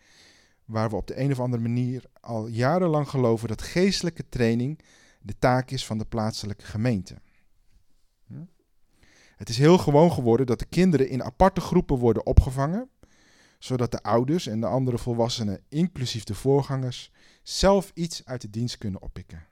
[0.65, 4.79] waar we op de een of andere manier al jarenlang geloven dat geestelijke training
[5.23, 7.15] de taak is van de plaatselijke gemeente.
[8.27, 8.43] Hm?
[9.35, 12.89] Het is heel gewoon geworden dat de kinderen in aparte groepen worden opgevangen,
[13.59, 17.11] zodat de ouders en de andere volwassenen, inclusief de voorgangers,
[17.43, 19.45] zelf iets uit de dienst kunnen oppikken,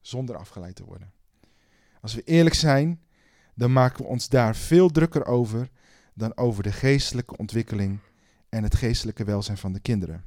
[0.00, 1.12] zonder afgeleid te worden.
[2.00, 3.00] Als we eerlijk zijn,
[3.54, 5.70] dan maken we ons daar veel drukker over
[6.14, 7.98] dan over de geestelijke ontwikkeling
[8.48, 10.24] en het geestelijke welzijn van de kinderen.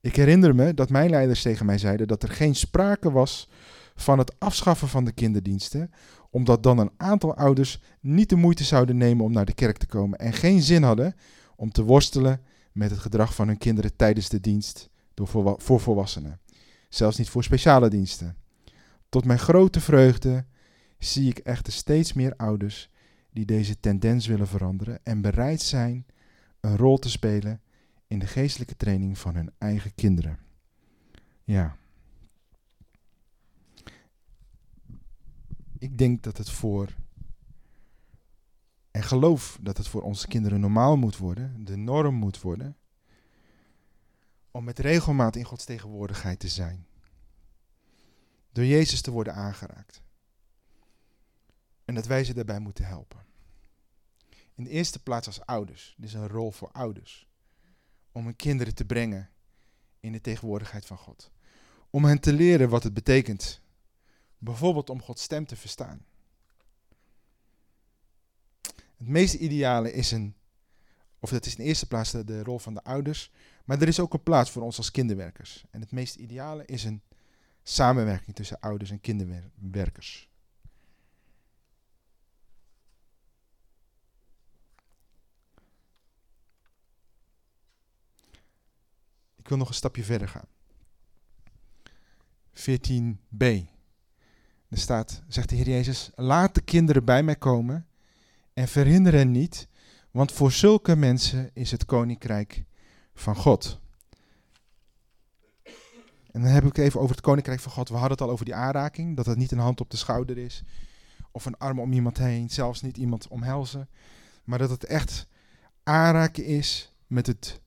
[0.00, 3.48] Ik herinner me dat mijn leiders tegen mij zeiden dat er geen sprake was
[3.94, 5.90] van het afschaffen van de kinderdiensten,
[6.30, 9.86] omdat dan een aantal ouders niet de moeite zouden nemen om naar de kerk te
[9.86, 11.14] komen en geen zin hadden
[11.56, 12.40] om te worstelen
[12.72, 16.40] met het gedrag van hun kinderen tijdens de dienst door voor volwassenen.
[16.88, 18.36] Zelfs niet voor speciale diensten.
[19.08, 20.44] Tot mijn grote vreugde
[20.98, 22.90] zie ik echter steeds meer ouders
[23.32, 26.06] die deze tendens willen veranderen en bereid zijn
[26.60, 27.60] een rol te spelen
[28.06, 30.38] in de geestelijke training van hun eigen kinderen.
[31.44, 31.76] Ja.
[35.80, 36.94] Ik denk dat het voor.
[38.90, 42.76] En geloof dat het voor onze kinderen normaal moet worden, de norm moet worden.
[44.50, 46.86] Om met regelmaat in Gods tegenwoordigheid te zijn.
[48.52, 50.02] Door Jezus te worden aangeraakt.
[51.84, 53.24] En dat wij ze daarbij moeten helpen.
[54.54, 55.94] In de eerste plaats als ouders.
[55.96, 57.28] Dit is een rol voor ouders.
[58.12, 59.30] Om hun kinderen te brengen
[60.00, 61.30] in de tegenwoordigheid van God.
[61.90, 63.60] Om hen te leren wat het betekent
[64.42, 66.04] Bijvoorbeeld om Gods stem te verstaan.
[68.96, 70.34] Het meest ideale is een,
[71.18, 73.30] of dat is in de eerste plaats de, rol van de ouders,
[73.64, 75.64] maar er is ook een plaats voor ons als kinderwerkers.
[75.70, 77.02] En het meest ideale is een
[77.62, 80.28] samenwerking tussen ouders en kinderwerkers.
[89.36, 90.48] Ik wil nog een stapje verder gaan.
[92.54, 93.78] 14b.
[94.70, 97.86] Er staat, zegt de Heer Jezus, laat de kinderen bij mij komen
[98.52, 99.68] en verhinder hen niet,
[100.10, 102.64] want voor zulke mensen is het koninkrijk
[103.14, 103.80] van God.
[106.30, 107.88] En dan heb ik het even over het koninkrijk van God.
[107.88, 110.38] We hadden het al over die aanraking, dat het niet een hand op de schouder
[110.38, 110.62] is,
[111.30, 113.88] of een arm om iemand heen, zelfs niet iemand omhelzen,
[114.44, 115.26] maar dat het echt
[115.82, 117.60] aanraken is met het,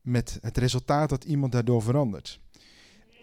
[0.00, 2.40] met het resultaat dat iemand daardoor verandert.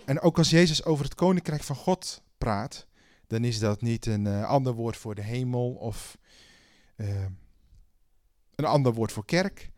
[0.05, 2.88] En ook als Jezus over het koninkrijk van God praat,
[3.29, 6.17] dan is dat niet een uh, ander woord voor de hemel of
[6.95, 7.25] uh,
[8.55, 9.71] een ander woord voor kerk.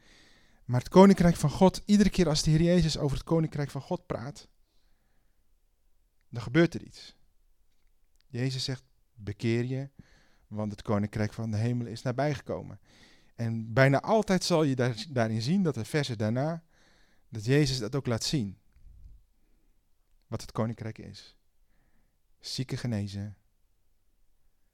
[0.66, 3.82] Maar het koninkrijk van God, iedere keer als de Heer Jezus over het koninkrijk van
[3.82, 4.48] God praat,
[6.30, 7.16] dan gebeurt er iets.
[8.28, 8.84] Jezus zegt,
[9.14, 9.90] bekeer je,
[10.48, 12.80] want het koninkrijk van de hemel is nabijgekomen.
[13.36, 16.64] En bijna altijd zal je daar, daarin zien dat de versen daarna,
[17.30, 18.58] dat Jezus dat ook laat zien.
[20.28, 21.36] Wat het koninkrijk is.
[22.40, 23.36] Zieken genezen.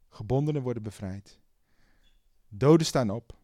[0.09, 1.37] Gebondenen worden bevrijd.
[2.49, 3.35] Doden staan op.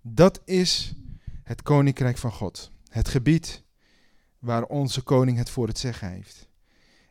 [0.00, 0.94] Dat is
[1.42, 2.70] het koninkrijk van God.
[2.88, 3.62] Het gebied
[4.38, 6.48] waar onze koning het voor het zeggen heeft.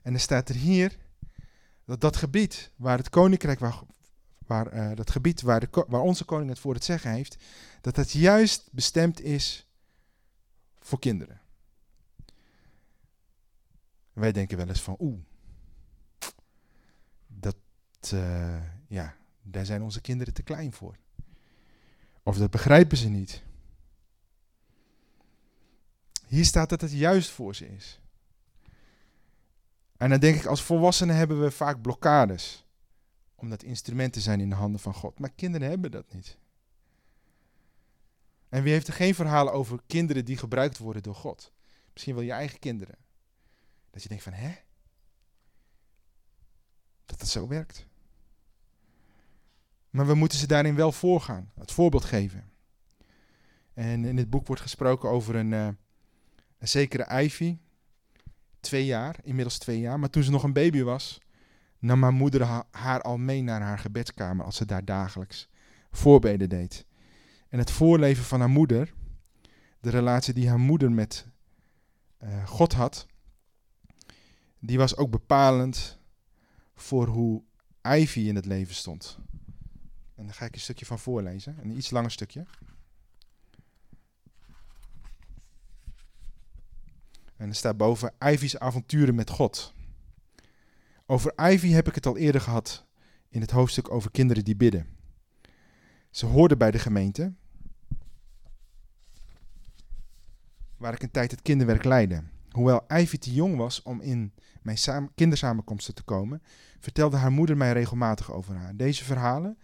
[0.02, 0.98] En er staat er hier
[1.86, 3.60] dat dat gebied waar het koninkrijk,
[4.46, 7.44] waar, eh, dat gebied waar, de, waar onze koning het voor het zeggen heeft,
[7.82, 9.68] dat het juist bestemd is
[10.80, 11.42] voor kinderen.
[14.14, 15.20] Wij denken wel eens van, oeh,
[18.14, 20.98] uh, ja, daar zijn onze kinderen te klein voor.
[22.24, 23.44] Of dat begrijpen ze niet.
[26.28, 28.00] Hier staat dat het juist voor ze is.
[29.98, 32.66] En dan denk ik, als volwassenen hebben we vaak blokkades.
[33.36, 35.20] Omdat instrumenten zijn in de handen van God.
[35.20, 36.38] Maar kinderen hebben dat niet.
[38.50, 41.54] En wie heeft er geen verhalen over kinderen die gebruikt worden door God?
[41.94, 42.96] Misschien wel je eigen kinderen.
[43.90, 44.56] Dat je denkt van, hè?
[47.06, 47.88] Dat het zo werkt.
[49.90, 52.50] Maar we moeten ze daarin wel voorgaan, het voorbeeld geven.
[53.74, 55.68] En in het boek wordt gesproken over een, uh,
[56.58, 57.58] een zekere Ivy,
[58.60, 60.00] twee jaar, inmiddels twee jaar.
[60.00, 61.20] Maar toen ze nog een baby was,
[61.80, 65.50] nam haar moeder haar al mee naar haar gebedskamer als ze daar dagelijks
[65.92, 66.86] voorbeden deed.
[67.50, 68.94] En het voorleven van haar moeder,
[69.80, 71.28] de relatie die haar moeder met
[72.24, 73.08] uh, God had,
[74.60, 76.00] die was ook bepalend
[76.76, 77.44] voor hoe
[77.82, 79.20] Ivy in het leven stond.
[80.20, 82.46] En daar ga ik een stukje van voorlezen, een iets langer stukje.
[87.36, 89.74] En er staat boven Ivy's avonturen met God.
[91.06, 92.86] Over Ivy heb ik het al eerder gehad
[93.30, 94.88] in het hoofdstuk over kinderen die bidden.
[96.10, 97.34] Ze hoorde bij de gemeente,
[100.78, 102.24] waar ik een tijd het kinderwerk leidde.
[102.50, 106.42] Hoewel Ivy te jong was om in mijn kindersamenkomsten te komen,
[106.80, 108.76] vertelde haar moeder mij regelmatig over haar.
[108.76, 109.58] Deze verhalen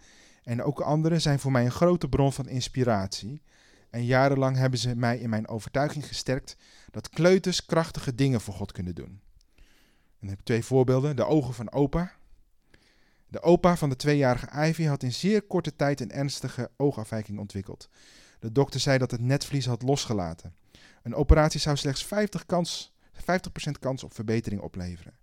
[0.46, 3.42] en ook andere zijn voor mij een grote bron van inspiratie.
[3.90, 6.56] En jarenlang hebben ze mij in mijn overtuiging gesterkt
[6.90, 9.20] dat kleuters krachtige dingen voor God kunnen doen.
[10.20, 11.16] En heb twee voorbeelden.
[11.16, 12.12] De ogen van opa.
[13.28, 17.88] De opa van de tweejarige Ivy had in zeer korte tijd een ernstige oogafwijking ontwikkeld.
[18.38, 20.54] De dokter zei dat het netvlies had losgelaten.
[21.02, 22.08] Een operatie zou slechts 50%,
[22.46, 25.18] kans, 50 kans op verbetering opleveren.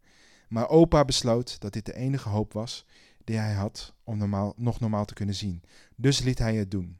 [0.47, 2.85] Maar opa besloot dat dit de enige hoop was
[3.23, 5.63] die hij had om normaal, nog normaal te kunnen zien.
[5.95, 6.97] Dus liet hij het doen.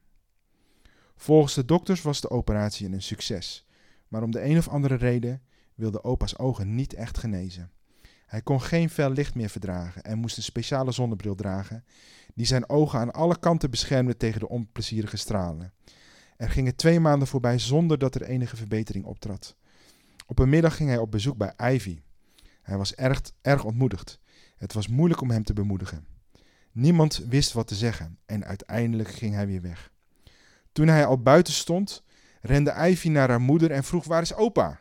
[1.16, 3.68] Volgens de dokters was de operatie een succes,
[4.08, 5.42] maar om de een of andere reden
[5.76, 7.72] wilde opa's ogen niet echt genezen.
[8.26, 11.84] Hij kon geen fel licht meer verdragen en moest een speciale zonnebril dragen,
[12.34, 15.74] die zijn ogen aan alle kanten beschermde tegen de onplezierige stralen.
[16.38, 19.56] Er gingen twee maanden voorbij zonder dat er enige verbetering optrad.
[20.26, 22.02] Op een middag ging hij op bezoek bij Ivy.
[22.62, 24.20] Hij was erg, erg ontmoedigd.
[24.58, 26.06] Het was moeilijk om hem te bemoedigen.
[26.74, 29.92] Niemand wist wat te zeggen en uiteindelijk ging hij weer weg.
[30.72, 32.04] Toen hij al buiten stond,
[32.42, 34.80] rende Ivy naar haar moeder en vroeg: Waar is opa?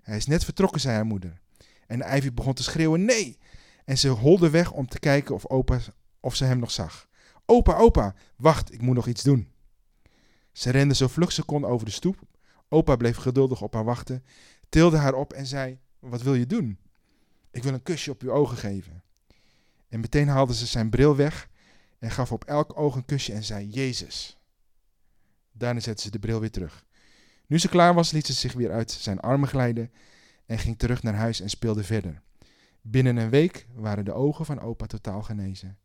[0.00, 1.40] Hij is net vertrokken, zei haar moeder.
[1.86, 3.38] En Ivy begon te schreeuwen: Nee!
[3.84, 5.78] En ze holde weg om te kijken of, opa,
[6.20, 7.08] of ze hem nog zag.
[7.46, 9.52] Opa, opa, wacht, ik moet nog iets doen.
[10.52, 12.22] Ze rende zo vlug ze kon over de stoep.
[12.68, 14.24] Opa bleef geduldig op haar wachten,
[14.68, 16.78] tilde haar op en zei: Wat wil je doen?
[17.50, 19.02] Ik wil een kusje op uw ogen geven.
[19.92, 21.48] En meteen haalde ze zijn bril weg
[21.98, 24.38] en gaf op elk oog een kusje en zei Jezus.
[25.52, 26.84] Daarna zette ze de bril weer terug.
[27.46, 29.92] Nu ze klaar was, liet ze zich weer uit zijn armen glijden
[30.46, 32.22] en ging terug naar huis en speelde verder.
[32.80, 35.78] Binnen een week waren de ogen van opa totaal genezen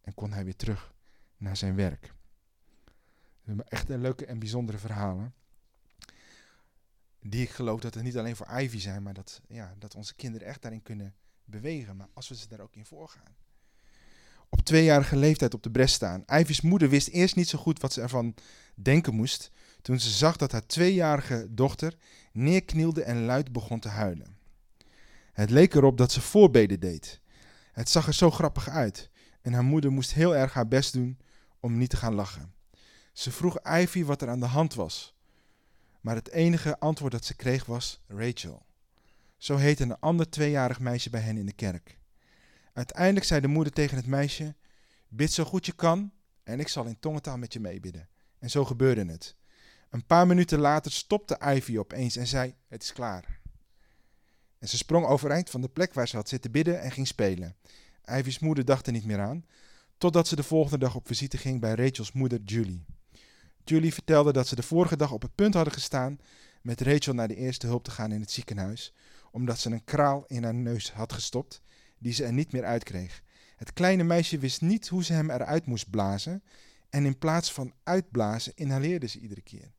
[0.00, 0.94] en kon hij weer terug
[1.36, 2.14] naar zijn werk.
[3.68, 5.34] Echt een leuke en bijzondere verhalen.
[7.20, 10.14] Die ik geloof dat het niet alleen voor Ivy zijn, maar dat, ja, dat onze
[10.14, 11.96] kinderen echt daarin kunnen bewegen.
[11.96, 13.36] Maar als we ze daar ook in voorgaan
[14.54, 16.24] op tweejarige leeftijd op de bres staan.
[16.26, 18.34] Ivy's moeder wist eerst niet zo goed wat ze ervan
[18.74, 19.50] denken moest
[19.82, 21.96] toen ze zag dat haar tweejarige dochter
[22.32, 24.36] neerknielde en luid begon te huilen.
[25.32, 27.20] Het leek erop dat ze voorbeden deed.
[27.72, 29.10] Het zag er zo grappig uit
[29.42, 31.18] en haar moeder moest heel erg haar best doen
[31.60, 32.54] om niet te gaan lachen.
[33.12, 35.14] Ze vroeg Ivy wat er aan de hand was,
[36.00, 38.66] maar het enige antwoord dat ze kreeg was Rachel.
[39.44, 41.98] Zo heette een ander tweejarig meisje bij hen in de kerk.
[42.72, 44.54] Uiteindelijk zei de moeder tegen het meisje:
[45.08, 46.12] Bid zo goed je kan
[46.44, 48.08] en ik zal in tongentaal met je meebidden.
[48.38, 49.36] En zo gebeurde het.
[49.90, 53.40] Een paar minuten later stopte Ivy opeens en zei: Het is klaar.
[54.58, 57.56] En ze sprong overeind van de plek waar ze had zitten bidden en ging spelen.
[58.04, 59.44] Ivy's moeder dacht er niet meer aan,
[59.98, 62.84] totdat ze de volgende dag op visite ging bij Rachel's moeder Julie.
[63.64, 66.18] Julie vertelde dat ze de vorige dag op het punt hadden gestaan
[66.62, 68.94] met Rachel naar de eerste hulp te gaan in het ziekenhuis,
[69.34, 71.62] omdat ze een kraal in haar neus had gestopt
[71.98, 73.22] die ze er niet meer uitkreeg.
[73.56, 76.42] Het kleine meisje wist niet hoe ze hem eruit moest blazen
[76.90, 79.72] en in plaats van uitblazen inhaleerde ze iedere keer.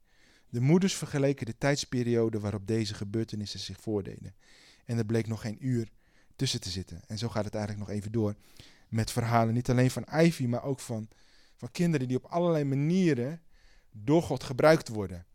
[0.50, 4.36] De moeders vergeleken de tijdsperiode waarop deze gebeurtenissen zich voordeden.
[4.86, 5.90] En er bleek nog geen uur
[6.36, 7.02] tussen te zitten.
[7.08, 8.36] En zo gaat het eigenlijk nog even door
[8.90, 11.08] met verhalen, niet alleen van Ivy, maar ook van,
[11.56, 13.42] van kinderen die op allerlei manieren
[13.92, 15.26] door God gebruikt worden.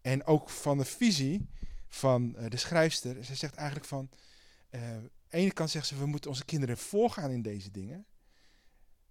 [0.00, 1.48] En ook van de visie
[1.88, 3.24] van uh, de schrijfster.
[3.24, 4.10] Ze zegt eigenlijk van,
[4.70, 8.06] uh, aan de ene kant zegt ze, we moeten onze kinderen voorgaan in deze dingen.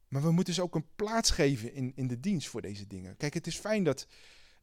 [0.07, 3.17] Maar we moeten ze ook een plaats geven in, in de dienst voor deze dingen.
[3.17, 4.07] Kijk, het is fijn dat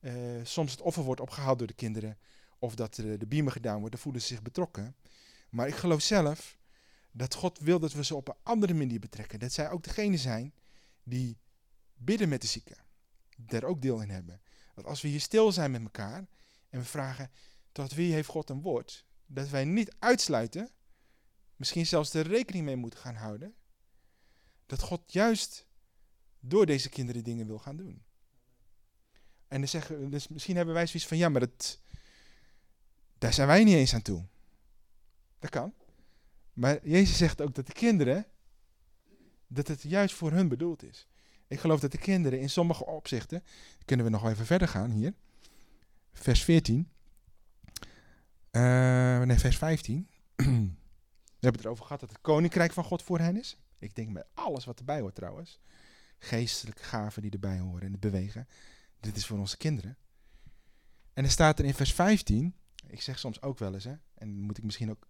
[0.00, 2.18] uh, soms het offer wordt opgehaald door de kinderen.
[2.58, 4.96] Of dat de biemen gedaan wordt, dan voelen ze zich betrokken.
[5.50, 6.58] Maar ik geloof zelf
[7.10, 9.38] dat God wil dat we ze op een andere manier betrekken.
[9.38, 10.54] Dat zij ook degene zijn
[11.02, 11.38] die
[11.94, 12.76] bidden met de zieken.
[13.36, 14.40] Daar ook deel in hebben.
[14.74, 16.26] Dat als we hier stil zijn met elkaar
[16.68, 17.30] en we vragen
[17.72, 20.70] tot wie heeft God een woord, dat wij niet uitsluiten,
[21.56, 23.54] misschien zelfs er rekening mee moeten gaan houden,
[24.66, 25.66] dat God juist
[26.40, 28.02] door deze kinderen dingen wil gaan doen.
[29.48, 31.80] En dan zeggen, dus misschien hebben wij zoiets van, ja, maar dat,
[33.18, 34.24] daar zijn wij niet eens aan toe.
[35.38, 35.74] Dat kan.
[36.52, 38.26] Maar Jezus zegt ook dat de kinderen,
[39.46, 41.06] dat het juist voor hun bedoeld is.
[41.46, 43.44] Ik geloof dat de kinderen in sommige opzichten,
[43.84, 45.14] kunnen we nog even verder gaan hier,
[46.12, 46.90] vers 14,
[48.56, 50.08] uh, nee, vers 15.
[50.36, 53.56] we hebben het erover gehad dat het koninkrijk van God voor hen is.
[53.78, 55.60] Ik denk met alles wat erbij hoort trouwens.
[56.18, 58.48] Geestelijke gaven die erbij horen en het bewegen.
[59.00, 59.96] Dit is voor onze kinderen.
[61.12, 62.54] En er staat er in vers 15,
[62.86, 65.08] ik zeg soms ook wel eens, hè, en moet ik misschien ook,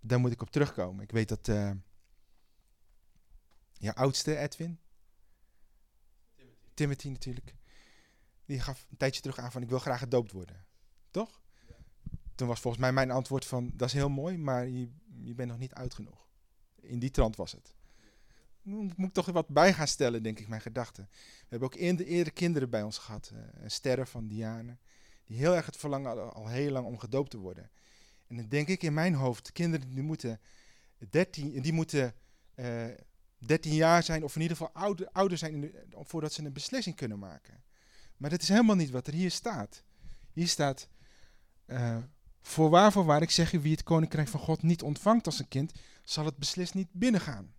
[0.00, 1.02] daar moet ik op terugkomen.
[1.02, 1.70] Ik weet dat uh,
[3.72, 4.78] jouw oudste, Edwin,
[6.34, 6.66] Timothy.
[6.74, 7.54] Timothy natuurlijk,
[8.44, 10.66] die gaf een tijdje terug aan van ik wil graag gedoopt worden.
[11.10, 11.42] Toch?
[12.36, 14.88] Toen was volgens mij mijn antwoord van dat is heel mooi, maar je,
[15.22, 16.28] je bent nog niet oud genoeg.
[16.80, 17.76] In die trant was het
[18.66, 21.08] moet ik toch wat bij gaan stellen, denk ik, mijn gedachten.
[21.10, 24.76] We hebben ook eerder, kinderen bij ons gehad, uh, sterren van Diane,
[25.24, 27.70] die heel erg het verlangen al heel lang om gedoopt te worden.
[28.26, 30.40] En dan denk ik in mijn hoofd, kinderen die moeten
[31.10, 32.14] 13, die moeten,
[32.54, 32.98] uh, eh,
[33.38, 37.18] 13 jaar zijn, of in ieder geval ouder, ouder zijn, voordat ze een beslissing kunnen
[37.18, 37.64] maken.
[38.16, 39.82] Maar dat is helemaal niet wat er hier staat.
[40.32, 40.88] Hier staat,
[41.66, 41.98] uh,
[42.46, 45.72] voorwaar, voorwaar, ik zeg je, wie het koninkrijk van God niet ontvangt als een kind,
[46.04, 47.54] zal het beslist niet binnengaan.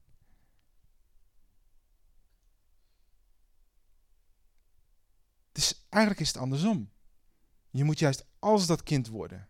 [5.51, 6.91] Dus eigenlijk is het andersom.
[7.69, 9.49] Je moet juist als dat kind worden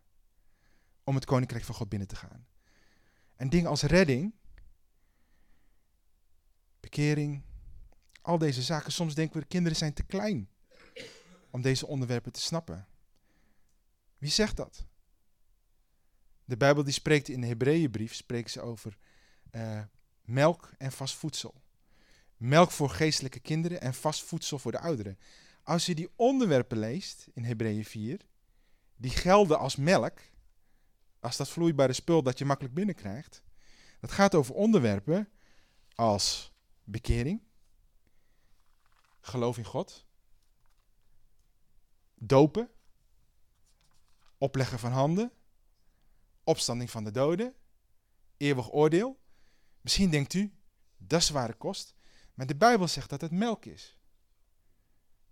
[1.03, 2.47] om het koninkrijk van God binnen te gaan.
[3.35, 4.33] En dingen als redding,
[6.79, 7.43] bekering,
[8.21, 8.91] al deze zaken.
[8.91, 10.49] Soms denken we, de kinderen zijn te klein
[11.49, 12.87] om deze onderwerpen te snappen.
[14.17, 14.85] Wie zegt dat?
[16.47, 18.97] De Bijbel die spreekt in de Hebreeënbrief, spreekt ze over
[19.51, 19.81] uh,
[20.21, 21.61] melk en vast voedsel.
[22.37, 25.19] Melk voor geestelijke kinderen en vast voedsel voor de ouderen.
[25.63, 28.21] Als je die onderwerpen leest in Hebreeën 4,
[28.95, 30.19] die gelden als melk,
[31.19, 33.41] als dat vloeibare spul dat je makkelijk binnenkrijgt.
[33.99, 35.29] Dat gaat over onderwerpen
[35.95, 37.41] als bekering,
[39.19, 40.05] geloof in God,
[42.15, 42.69] dopen,
[44.37, 45.31] opleggen van handen,
[46.47, 47.55] opstanding van de doden,
[48.37, 49.19] eeuwig oordeel.
[49.81, 50.53] Misschien denkt u,
[50.97, 51.95] dat is zware kost,
[52.33, 53.97] maar de Bijbel zegt dat het melk is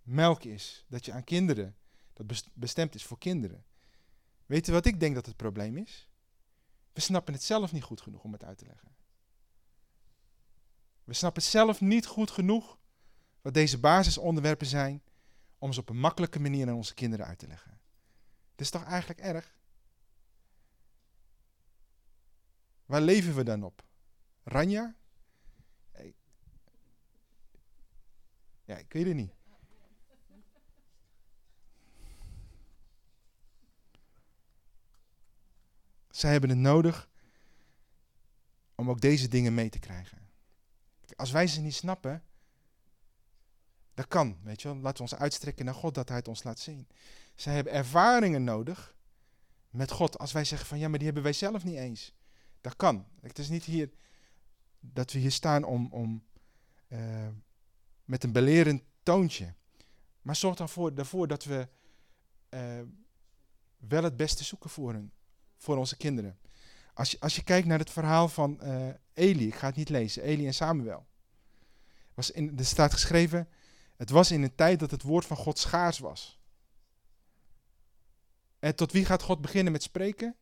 [0.06, 0.86] melk is.
[0.88, 1.76] Dat je aan kinderen,
[2.14, 3.66] dat bestemd is voor kinderen.
[4.46, 6.10] Weet je wat ik denk dat het probleem is?
[6.94, 8.96] We snappen het zelf niet goed genoeg om het uit te leggen.
[11.04, 12.80] We snappen zelf niet goed genoeg
[13.42, 15.04] wat deze basisonderwerpen zijn
[15.58, 17.80] om ze op een makkelijke manier aan onze kinderen uit te leggen.
[18.52, 19.58] Het is toch eigenlijk erg?
[22.86, 23.84] Waar leven we dan op?
[24.44, 24.96] Ranja?
[28.66, 29.34] Ja, ik weet het niet.
[36.10, 37.10] Zij hebben het nodig
[38.76, 40.30] om ook deze dingen mee te krijgen.
[41.16, 42.24] Als wij ze niet snappen,
[43.94, 44.78] dat kan, weet je wel.
[44.78, 46.88] Laten we ons uitstrekken naar God, dat Hij het ons laat zien.
[47.36, 48.96] Zij hebben ervaringen nodig
[49.70, 50.18] met God.
[50.18, 52.14] Als wij zeggen van, ja, maar die hebben wij zelf niet eens.
[52.66, 53.06] Dat kan.
[53.22, 53.90] Het is niet hier
[54.80, 56.24] dat we hier staan om, om
[56.88, 57.28] uh,
[58.06, 59.54] met een belerend toontje.
[60.22, 61.68] Maar zorg dan voor, ervoor dat we
[62.50, 62.82] uh,
[63.78, 65.12] wel het beste zoeken voor hen
[65.58, 66.40] voor onze kinderen.
[66.94, 69.90] Als je, als je kijkt naar het verhaal van uh, Eli, ik ga het niet
[69.90, 71.06] lezen, Eli en Samuel.
[72.14, 73.50] Was in, er staat geschreven,
[73.96, 76.40] het was in een tijd dat het woord van God schaars was.
[78.60, 80.36] En tot wie gaat God beginnen met spreken?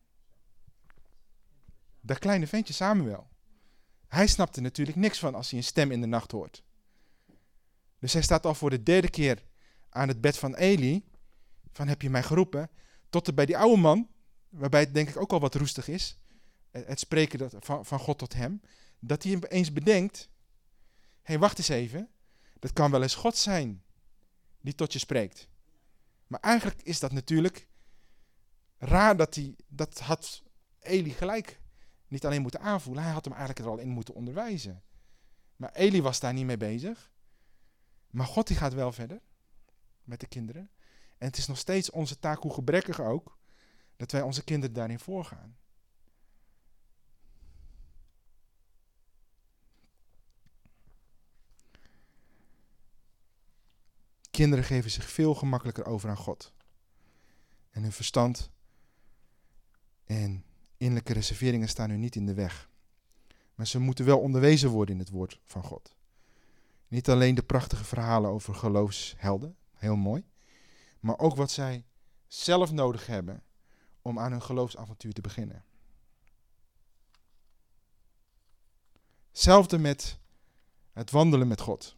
[2.06, 3.28] Dat kleine ventje Samuel.
[4.06, 6.62] Hij snapte natuurlijk niks van als hij een stem in de nacht hoort.
[7.98, 9.44] Dus hij staat al voor de derde keer
[9.88, 11.04] aan het bed van Eli.
[11.72, 12.70] Van heb je mij geroepen?
[13.10, 14.08] Tot er bij die oude man,
[14.48, 16.18] waarbij het denk ik ook al wat roestig is.
[16.70, 18.60] Het spreken van God tot hem.
[18.98, 20.28] Dat hij eens bedenkt.
[21.22, 22.08] Hé, hey, wacht eens even.
[22.58, 23.82] Dat kan wel eens God zijn
[24.60, 25.48] die tot je spreekt.
[26.26, 27.68] Maar eigenlijk is dat natuurlijk
[28.78, 30.42] raar dat hij, dat had
[30.80, 31.62] Eli gelijk
[32.08, 34.82] niet alleen moeten aanvoelen, hij had hem eigenlijk er al in moeten onderwijzen.
[35.56, 37.12] Maar Eli was daar niet mee bezig.
[38.10, 39.20] Maar God die gaat wel verder
[40.02, 40.70] met de kinderen.
[41.18, 43.38] En het is nog steeds onze taak, hoe gebrekkig ook,
[43.96, 45.56] dat wij onze kinderen daarin voorgaan.
[54.30, 56.52] Kinderen geven zich veel gemakkelijker over aan God.
[57.70, 58.50] En hun verstand
[60.04, 60.44] en
[60.84, 62.68] innerlijke reserveringen staan hun niet in de weg.
[63.54, 65.94] Maar ze moeten wel onderwezen worden in het woord van God.
[66.88, 70.24] Niet alleen de prachtige verhalen over geloofshelden, heel mooi,
[71.00, 71.84] maar ook wat zij
[72.26, 73.42] zelf nodig hebben
[74.02, 75.64] om aan hun geloofsavontuur te beginnen.
[79.30, 80.18] Hetzelfde met
[80.92, 81.96] het wandelen met God.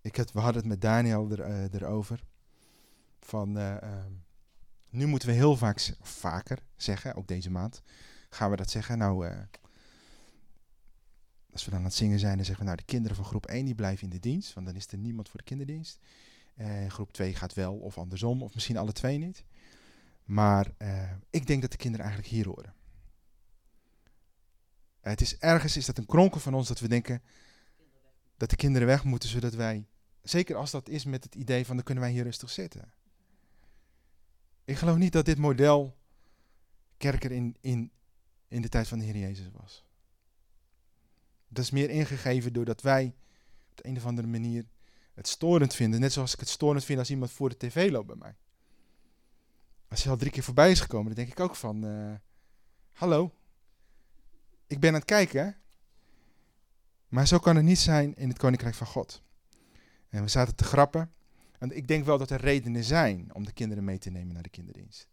[0.00, 2.24] Ik had, we hadden het met Daniel er, uh, erover.
[3.26, 4.04] Van uh, uh,
[4.90, 7.82] nu moeten we heel vaak, vaker zeggen, ook deze maand,
[8.30, 8.98] gaan we dat zeggen.
[8.98, 9.38] Nou, uh,
[11.52, 13.46] als we dan aan het zingen zijn, dan zeggen we nou de kinderen van groep
[13.46, 15.98] 1 die blijven in de dienst, want dan is er niemand voor de kinderdienst.
[16.56, 19.44] Uh, groep 2 gaat wel, of andersom, of misschien alle twee niet.
[20.24, 20.70] Maar
[21.30, 22.74] ik denk dat de kinderen eigenlijk hier horen.
[25.00, 27.22] Het is ergens is dat een kronkel van ons dat we denken
[28.36, 29.86] dat de kinderen weg moeten, zodat wij,
[30.22, 32.92] zeker als dat is met het idee van dan kunnen wij hier rustig zitten.
[34.66, 35.96] Ik geloof niet dat dit model
[36.96, 37.90] kerker in, in,
[38.48, 39.84] in de tijd van de Heer Jezus was.
[41.48, 43.14] Dat is meer ingegeven doordat wij
[43.70, 44.64] op de een of andere manier
[45.14, 46.00] het storend vinden.
[46.00, 48.36] Net zoals ik het storend vind als iemand voor de tv loopt bij mij.
[49.88, 51.84] Als hij al drie keer voorbij is gekomen, dan denk ik ook van...
[51.84, 52.14] Uh,
[52.92, 53.34] hallo,
[54.66, 55.56] ik ben aan het kijken.
[57.08, 59.22] Maar zo kan het niet zijn in het Koninkrijk van God.
[60.08, 61.12] En we zaten te grappen.
[61.58, 64.42] En ik denk wel dat er redenen zijn om de kinderen mee te nemen naar
[64.42, 65.08] de kinderdienst.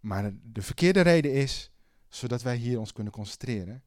[0.00, 1.70] Maar de verkeerde reden is,
[2.08, 3.82] zodat wij hier ons kunnen concentreren.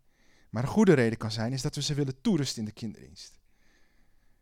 [0.50, 3.40] Maar een goede reden kan zijn, is dat we ze willen toerusten in de kinderdienst.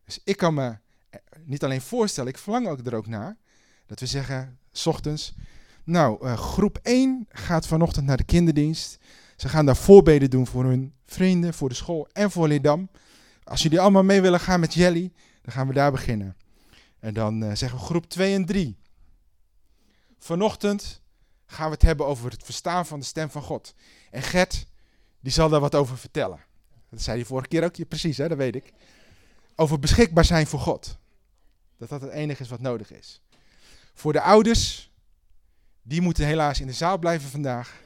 [0.04, 0.78] Dus ik kan me
[1.10, 3.38] eh, niet alleen voorstellen, ik verlang ook er ook naar,
[3.86, 5.36] dat we zeggen, s ochtends,
[5.84, 8.98] nou, uh, groep 1 gaat vanochtend naar de kinderdienst.
[9.36, 12.90] Ze gaan daar voorbeden doen voor hun vrienden, voor de school en voor Lidam.
[13.44, 15.12] Als jullie allemaal mee willen gaan met Jelly,
[15.42, 16.36] dan gaan we daar beginnen.
[17.06, 18.78] En dan uh, zeggen we groep 2 en 3.
[20.18, 21.02] Vanochtend
[21.46, 23.74] gaan we het hebben over het verstaan van de stem van God.
[24.12, 24.66] En Gert,
[25.20, 26.40] die zal daar wat over vertellen.
[26.90, 28.74] Dat zei hij vorige keer ook, ja, precies, hè, dat weet ik.
[29.56, 30.98] Over beschikbaar zijn voor God.
[31.78, 33.22] Dat dat het enige is wat nodig is.
[33.94, 34.92] Voor de ouders,
[35.82, 37.82] die moeten helaas in de zaal blijven vandaag.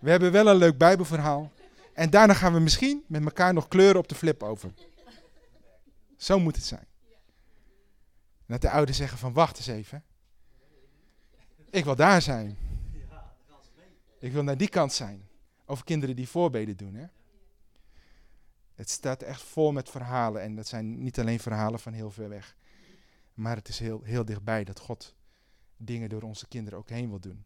[0.00, 1.52] We hebben wel een leuk Bijbelverhaal.
[1.94, 4.72] En daarna gaan we misschien met elkaar nog kleuren op de flip over.
[6.16, 6.92] Zo moet het zijn.
[8.46, 10.04] En dat de ouders zeggen van wacht eens even.
[11.70, 12.56] Ik wil daar zijn.
[14.18, 15.28] Ik wil naar die kant zijn.
[15.66, 16.94] Over kinderen die voorbeden doen.
[16.94, 17.06] Hè?
[18.74, 20.42] Het staat echt vol met verhalen.
[20.42, 22.56] En dat zijn niet alleen verhalen van heel ver weg.
[23.34, 25.14] Maar het is heel, heel dichtbij dat God
[25.76, 27.44] dingen door onze kinderen ook heen wil doen.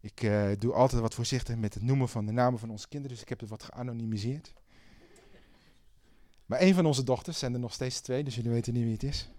[0.00, 3.12] Ik uh, doe altijd wat voorzichtig met het noemen van de namen van onze kinderen.
[3.12, 4.52] Dus ik heb het wat geanonimiseerd.
[6.46, 8.92] Maar een van onze dochters, zijn er nog steeds twee, dus jullie weten niet wie
[8.92, 9.30] het is.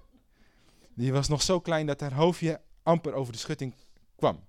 [0.98, 3.76] Die was nog zo klein dat haar hoofdje amper over de schutting
[4.16, 4.46] kwam.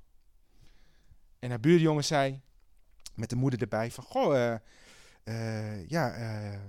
[1.39, 2.41] En haar buurjongen zei,
[3.15, 4.55] met de moeder erbij, van, goh, uh,
[5.25, 6.61] uh, ja, uh,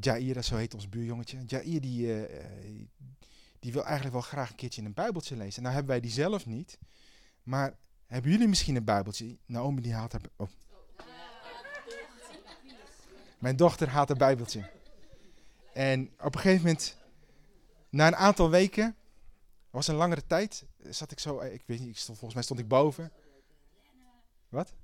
[0.00, 1.44] Jair, zo heet ons buurjongetje.
[1.46, 2.26] Jair, die,
[3.58, 5.62] die wil eigenlijk wel graag een keertje een bijbeltje lezen.
[5.62, 6.78] Nou hebben wij die zelf niet,
[7.42, 7.76] maar
[8.06, 9.38] hebben jullie misschien een bijbeltje?
[9.46, 10.20] Naomi die haalt haar...
[10.36, 10.48] Oh.
[13.38, 14.70] Mijn dochter haalt een bijbeltje.
[15.72, 17.02] En op een gegeven moment
[17.94, 18.96] na een aantal weken,
[19.70, 22.60] was een langere tijd, zat ik zo, ik weet niet, ik stond, volgens mij stond
[22.60, 23.12] ik boven.
[24.48, 24.66] Wat?
[24.66, 24.74] Dat.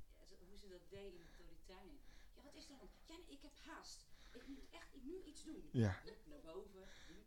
[0.89, 2.87] Ja, wat is er dan?
[3.07, 4.05] Ja, ik heb haast.
[4.31, 5.63] Ik moet echt, ik moet iets doen.
[5.71, 5.95] Ja.
[6.29, 6.81] Naar boven,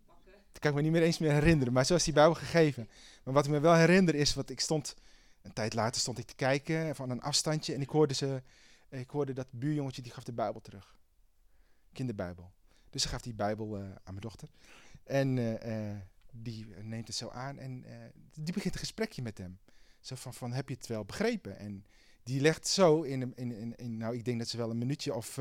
[0.06, 0.32] pakken.
[0.60, 2.88] kan ik me niet meer eens meer herinneren, maar zo is die Bijbel gegeven.
[3.24, 4.94] Maar wat ik me wel herinner is, wat ik stond,
[5.42, 8.42] een tijd later stond ik te kijken van een afstandje en ik hoorde, ze,
[8.88, 10.96] ik hoorde dat buurjongetje, die gaf de Bijbel terug.
[11.92, 12.52] Kinderbijbel.
[12.90, 14.48] Dus ze gaf die Bijbel eh, aan mijn dochter.
[15.04, 16.00] En eh, eh,
[16.32, 17.84] die neemt het zo aan en
[18.34, 19.58] die begint een gesprekje met hem.
[20.00, 21.58] Zo van, van, heb je het wel begrepen?
[21.58, 21.86] En
[22.22, 25.14] die legt zo in, in, in, in nou ik denk dat ze wel een minuutje
[25.14, 25.40] of,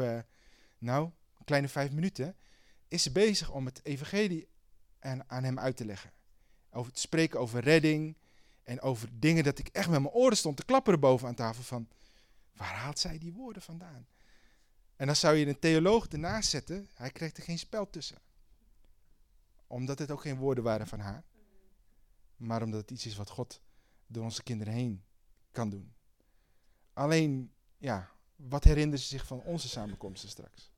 [0.78, 1.06] nou,
[1.38, 2.36] een kleine vijf minuten,
[2.88, 4.48] is ze bezig om het evangelie
[5.00, 6.12] aan, aan hem uit te leggen.
[6.72, 8.18] Over te spreken over redding
[8.64, 11.64] en over dingen dat ik echt met mijn oren stond te klapperen boven aan tafel
[11.64, 11.88] van,
[12.54, 14.08] waar haalt zij die woorden vandaan?
[14.96, 18.18] En dan zou je een theoloog ernaast zetten, hij kreeg er geen spel tussen.
[19.74, 21.24] Omdat het ook geen woorden waren van haar,
[22.36, 23.62] maar omdat het iets is wat God
[24.08, 25.04] door onze kinderen heen
[25.52, 25.94] kan doen.
[26.94, 30.72] Alleen, ja, wat herinneren ze zich van onze samenkomsten straks?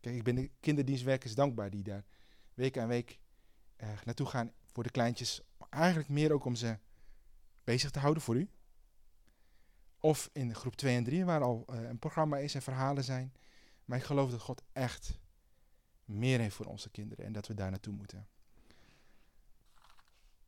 [0.00, 2.04] Kijk, ik ben de kinderdienstwerkers dankbaar die daar
[2.54, 3.18] week aan week
[3.76, 5.42] uh, naartoe gaan voor de kleintjes.
[5.70, 6.78] Eigenlijk meer ook om ze
[7.64, 8.48] bezig te houden voor u.
[9.98, 13.34] Of in groep 2 en 3, waar al uh, een programma is en verhalen zijn.
[13.84, 15.22] Maar ik geloof dat God echt
[16.04, 18.28] meer heeft voor onze kinderen en dat we daar naartoe moeten.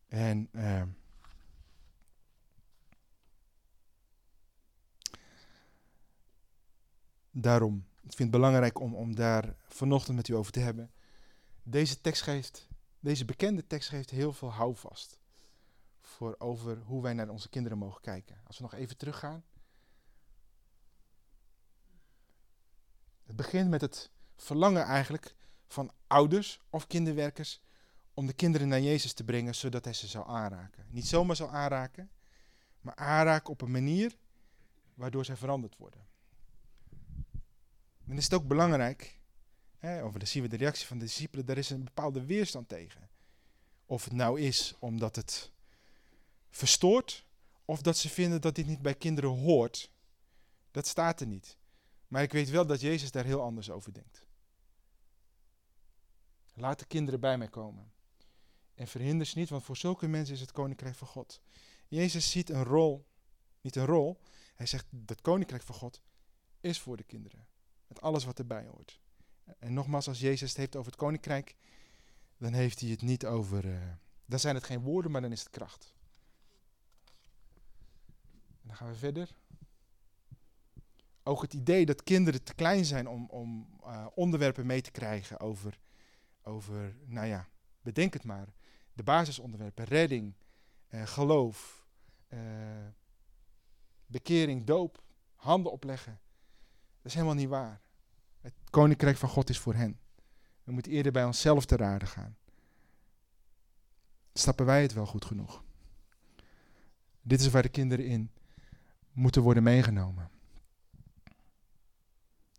[0.06, 0.82] En uh,
[7.30, 10.90] daarom, ik vind het belangrijk om, om daar vanochtend met u over te hebben.
[11.62, 12.68] Deze tekst geeft,
[13.00, 15.20] deze bekende tekst geeft heel veel houvast.
[16.00, 18.40] Voor over hoe wij naar onze kinderen mogen kijken.
[18.44, 19.44] Als we nog even teruggaan.
[23.22, 25.35] Het begint met het verlangen eigenlijk
[25.66, 27.60] van ouders of kinderwerkers
[28.14, 30.86] om de kinderen naar Jezus te brengen zodat hij ze zou aanraken.
[30.88, 32.10] Niet zomaar zou aanraken,
[32.80, 34.16] maar aanraken op een manier
[34.94, 36.06] waardoor zij veranderd worden.
[38.04, 39.20] Dan is het ook belangrijk,
[39.78, 42.68] hè, of dan zien we de reactie van de discipelen, daar is een bepaalde weerstand
[42.68, 43.08] tegen.
[43.86, 45.52] Of het nou is omdat het
[46.50, 47.26] verstoort,
[47.64, 49.90] of dat ze vinden dat dit niet bij kinderen hoort.
[50.70, 51.56] Dat staat er niet.
[52.08, 54.25] Maar ik weet wel dat Jezus daar heel anders over denkt.
[56.58, 57.92] Laat de kinderen bij mij komen.
[58.74, 61.40] En verhinder ze niet, want voor zulke mensen is het koninkrijk van God.
[61.88, 63.06] Jezus ziet een rol,
[63.60, 64.20] niet een rol.
[64.54, 66.00] Hij zegt dat koninkrijk van God
[66.60, 67.46] is voor de kinderen.
[67.86, 69.00] Met alles wat erbij hoort.
[69.58, 71.56] En nogmaals, als Jezus het heeft over het koninkrijk,
[72.36, 73.64] dan heeft hij het niet over.
[73.64, 73.78] Uh,
[74.26, 75.94] dan zijn het geen woorden, maar dan is het kracht.
[78.60, 79.36] En dan gaan we verder.
[81.22, 85.40] Ook het idee dat kinderen te klein zijn om, om uh, onderwerpen mee te krijgen
[85.40, 85.78] over,
[86.46, 87.48] over, nou ja,
[87.80, 88.48] bedenk het maar.
[88.92, 90.34] De basisonderwerpen, redding,
[90.88, 91.86] uh, geloof,
[92.28, 92.40] uh,
[94.06, 95.02] bekering, doop,
[95.34, 96.20] handen opleggen.
[96.96, 97.80] Dat is helemaal niet waar.
[98.40, 99.98] Het koninkrijk van God is voor hen.
[100.64, 102.36] We moeten eerder bij onszelf te raden gaan.
[104.32, 105.64] Stappen wij het wel goed genoeg?
[107.22, 108.30] Dit is waar de kinderen in
[109.12, 110.30] moeten worden meegenomen.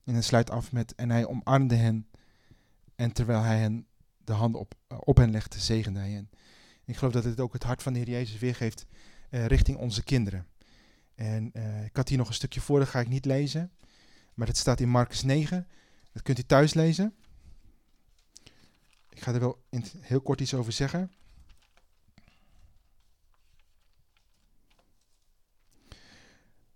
[0.04, 2.08] En hij sluit af met, en hij omarmde hen.
[2.98, 3.88] En terwijl hij hen
[4.18, 6.30] de handen op, uh, op hen legde, zegende hij hen.
[6.86, 8.86] Ik geloof dat het ook het hart van de Heer Jezus weergeeft
[9.32, 10.48] uh, richting onze kinderen.
[11.16, 13.72] En uh, ik had hier nog een stukje voor, dat ga ik niet lezen.
[14.34, 15.68] Maar het staat in Marcus 9.
[16.12, 17.14] Dat kunt u thuis lezen.
[19.10, 19.64] Ik ga er wel
[20.00, 21.12] heel kort iets over zeggen.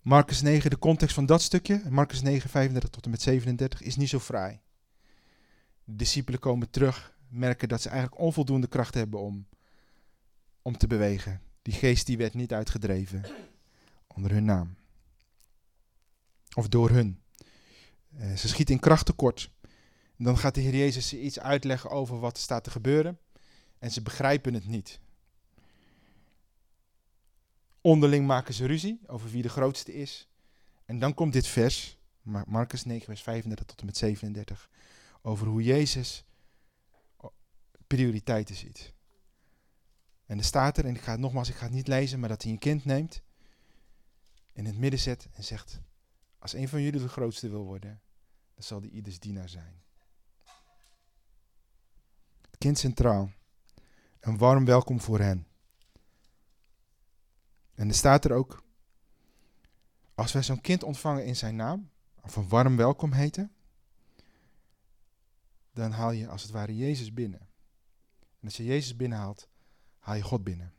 [0.01, 3.95] Marcus 9, de context van dat stukje, Marcus 9, 35 tot en met 37, is
[3.95, 4.59] niet zo fraai.
[5.97, 9.47] Discipelen komen terug, merken dat ze eigenlijk onvoldoende kracht hebben om,
[10.61, 11.41] om te bewegen.
[11.61, 13.25] Die geest die werd niet uitgedreven
[14.07, 14.75] onder hun naam.
[16.55, 17.21] Of door hun.
[18.19, 19.51] Uh, ze schieten in kracht tekort.
[20.17, 23.19] Dan gaat de Heer Jezus ze iets uitleggen over wat er staat te gebeuren.
[23.79, 24.99] En ze begrijpen het niet.
[27.81, 30.29] Onderling maken ze ruzie over wie de grootste is.
[30.85, 31.97] En dan komt dit vers,
[32.45, 34.69] Marcus 9, vers 35 tot en met 37,
[35.21, 36.25] over hoe Jezus
[37.87, 38.93] prioriteiten ziet.
[40.25, 42.29] En er staat er, en ik ga het nogmaals, ik ga het niet lezen, maar
[42.29, 43.21] dat hij een kind neemt,
[44.53, 45.81] in het midden zet en zegt,
[46.39, 48.01] als een van jullie de grootste wil worden,
[48.53, 49.81] dan zal die ieders dienaar zijn.
[52.41, 53.31] Het kind centraal.
[54.19, 55.47] Een warm welkom voor hen.
[57.73, 58.63] En er staat er ook,
[60.15, 61.89] als wij zo'n kind ontvangen in zijn naam,
[62.21, 63.51] of een warm welkom heten,
[65.73, 67.39] dan haal je als het ware Jezus binnen.
[68.19, 69.47] En als je Jezus binnenhaalt,
[69.99, 70.73] haal je God binnen.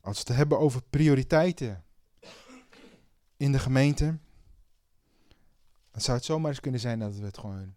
[0.00, 1.84] Als we het hebben over prioriteiten
[3.36, 4.18] in de gemeente,
[5.90, 7.74] dan zou het zomaar eens kunnen zijn dat we het gewoon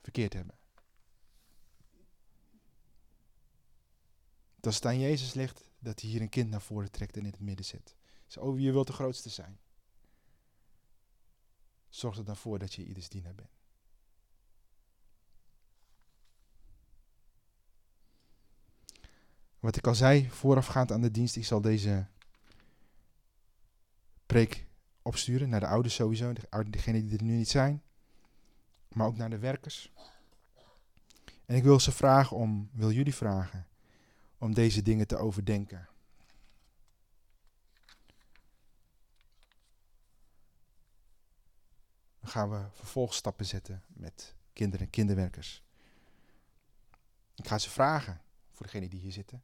[0.00, 0.58] verkeerd hebben.
[4.68, 7.30] als het aan Jezus ligt, dat hij hier een kind naar voren trekt en in
[7.30, 7.96] het midden zet.
[8.26, 9.58] Zo, oh, je wilt de grootste zijn.
[11.88, 13.57] Zorg er dan voor dat je ieders dienaar bent.
[19.60, 22.06] Wat ik al zei, voorafgaand aan de dienst, ik zal deze
[24.26, 24.66] preek
[25.02, 26.32] opsturen naar de ouders sowieso,
[26.66, 27.82] degenen die er nu niet zijn,
[28.88, 29.92] maar ook naar de werkers.
[31.46, 33.66] En ik wil ze vragen om, wil jullie vragen,
[34.38, 35.88] om deze dingen te overdenken.
[42.20, 45.62] Dan gaan we vervolgstappen zetten met kinderen en kinderwerkers.
[47.34, 48.20] Ik ga ze vragen,
[48.52, 49.42] voor degenen die hier zitten,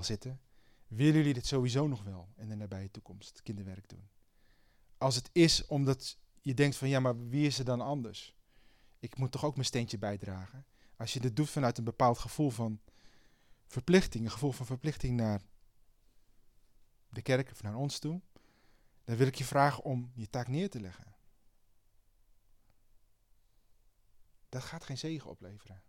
[0.00, 0.40] zitten,
[0.86, 4.08] willen jullie dit sowieso nog wel in de nabije toekomst, kinderwerk doen?
[4.98, 8.36] Als het is omdat je denkt van ja, maar wie is er dan anders?
[8.98, 10.66] Ik moet toch ook mijn steentje bijdragen?
[10.96, 12.80] Als je dit doet vanuit een bepaald gevoel van
[13.66, 15.42] verplichting, een gevoel van verplichting naar
[17.08, 18.20] de kerk of naar ons toe,
[19.04, 21.14] dan wil ik je vragen om je taak neer te leggen.
[24.48, 25.82] Dat gaat geen zegen opleveren.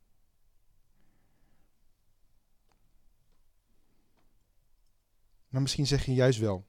[5.53, 6.65] Maar misschien zeg je juist wel,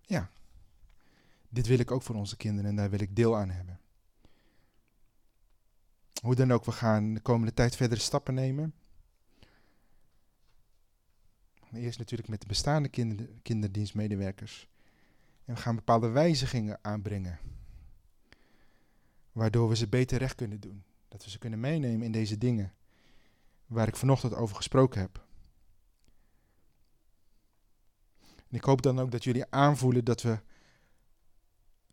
[0.00, 0.30] ja,
[1.48, 3.80] dit wil ik ook voor onze kinderen en daar wil ik deel aan hebben.
[6.22, 8.74] Hoe dan ook, we gaan de komende tijd verdere stappen nemen.
[11.72, 14.68] Eerst natuurlijk met de bestaande kinder, kinderdienstmedewerkers.
[15.44, 17.38] En we gaan bepaalde wijzigingen aanbrengen.
[19.32, 20.84] Waardoor we ze beter recht kunnen doen.
[21.08, 22.74] Dat we ze kunnen meenemen in deze dingen
[23.66, 25.27] waar ik vanochtend over gesproken heb.
[28.48, 30.40] En ik hoop dan ook dat jullie aanvoelen dat we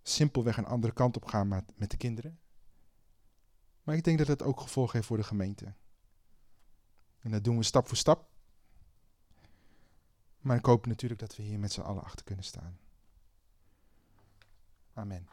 [0.01, 2.39] simpelweg een andere kant op gaan met, de kinderen.
[3.83, 5.73] Maar ik denk dat het ook gevolg heeft voor de gemeente.
[7.19, 8.29] En dat doen we stap voor stap.
[10.39, 12.79] Maar ik hoop natuurlijk dat we hier met z'n allen achter kunnen staan.
[14.93, 15.27] Amen.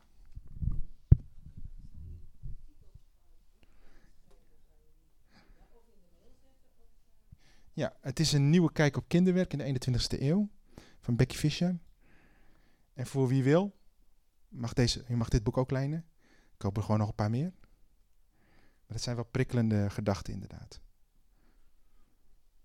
[7.72, 10.48] Ja, het is een nieuwe kijk op kinderwerk in de 21ste eeuw
[11.02, 11.78] van Becky Fischer.
[12.92, 13.76] En voor wie wil,
[14.48, 16.06] mag deze, je mag dit boek ook lenen.
[16.54, 17.52] Ik hoop er gewoon nog een paar meer.
[18.86, 20.80] Maar dat zijn wel prikkelende gedachten inderdaad.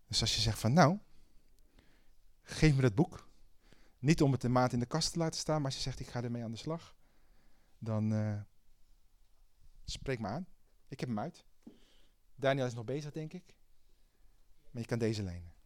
[0.08, 1.00] Dus als je zegt van nou,
[2.44, 3.30] geef me dat boek.
[4.00, 6.00] Niet om het de maat in de kast te laten staan, maar als je zegt
[6.00, 6.96] ik ga ermee aan de slag.
[7.80, 8.42] Dan uh,
[9.86, 10.48] spreek me aan.
[10.88, 11.46] Ik heb hem uit.
[12.36, 13.56] Daniel is nog bezig denk ik.
[14.72, 15.57] Maar je kan deze lenen.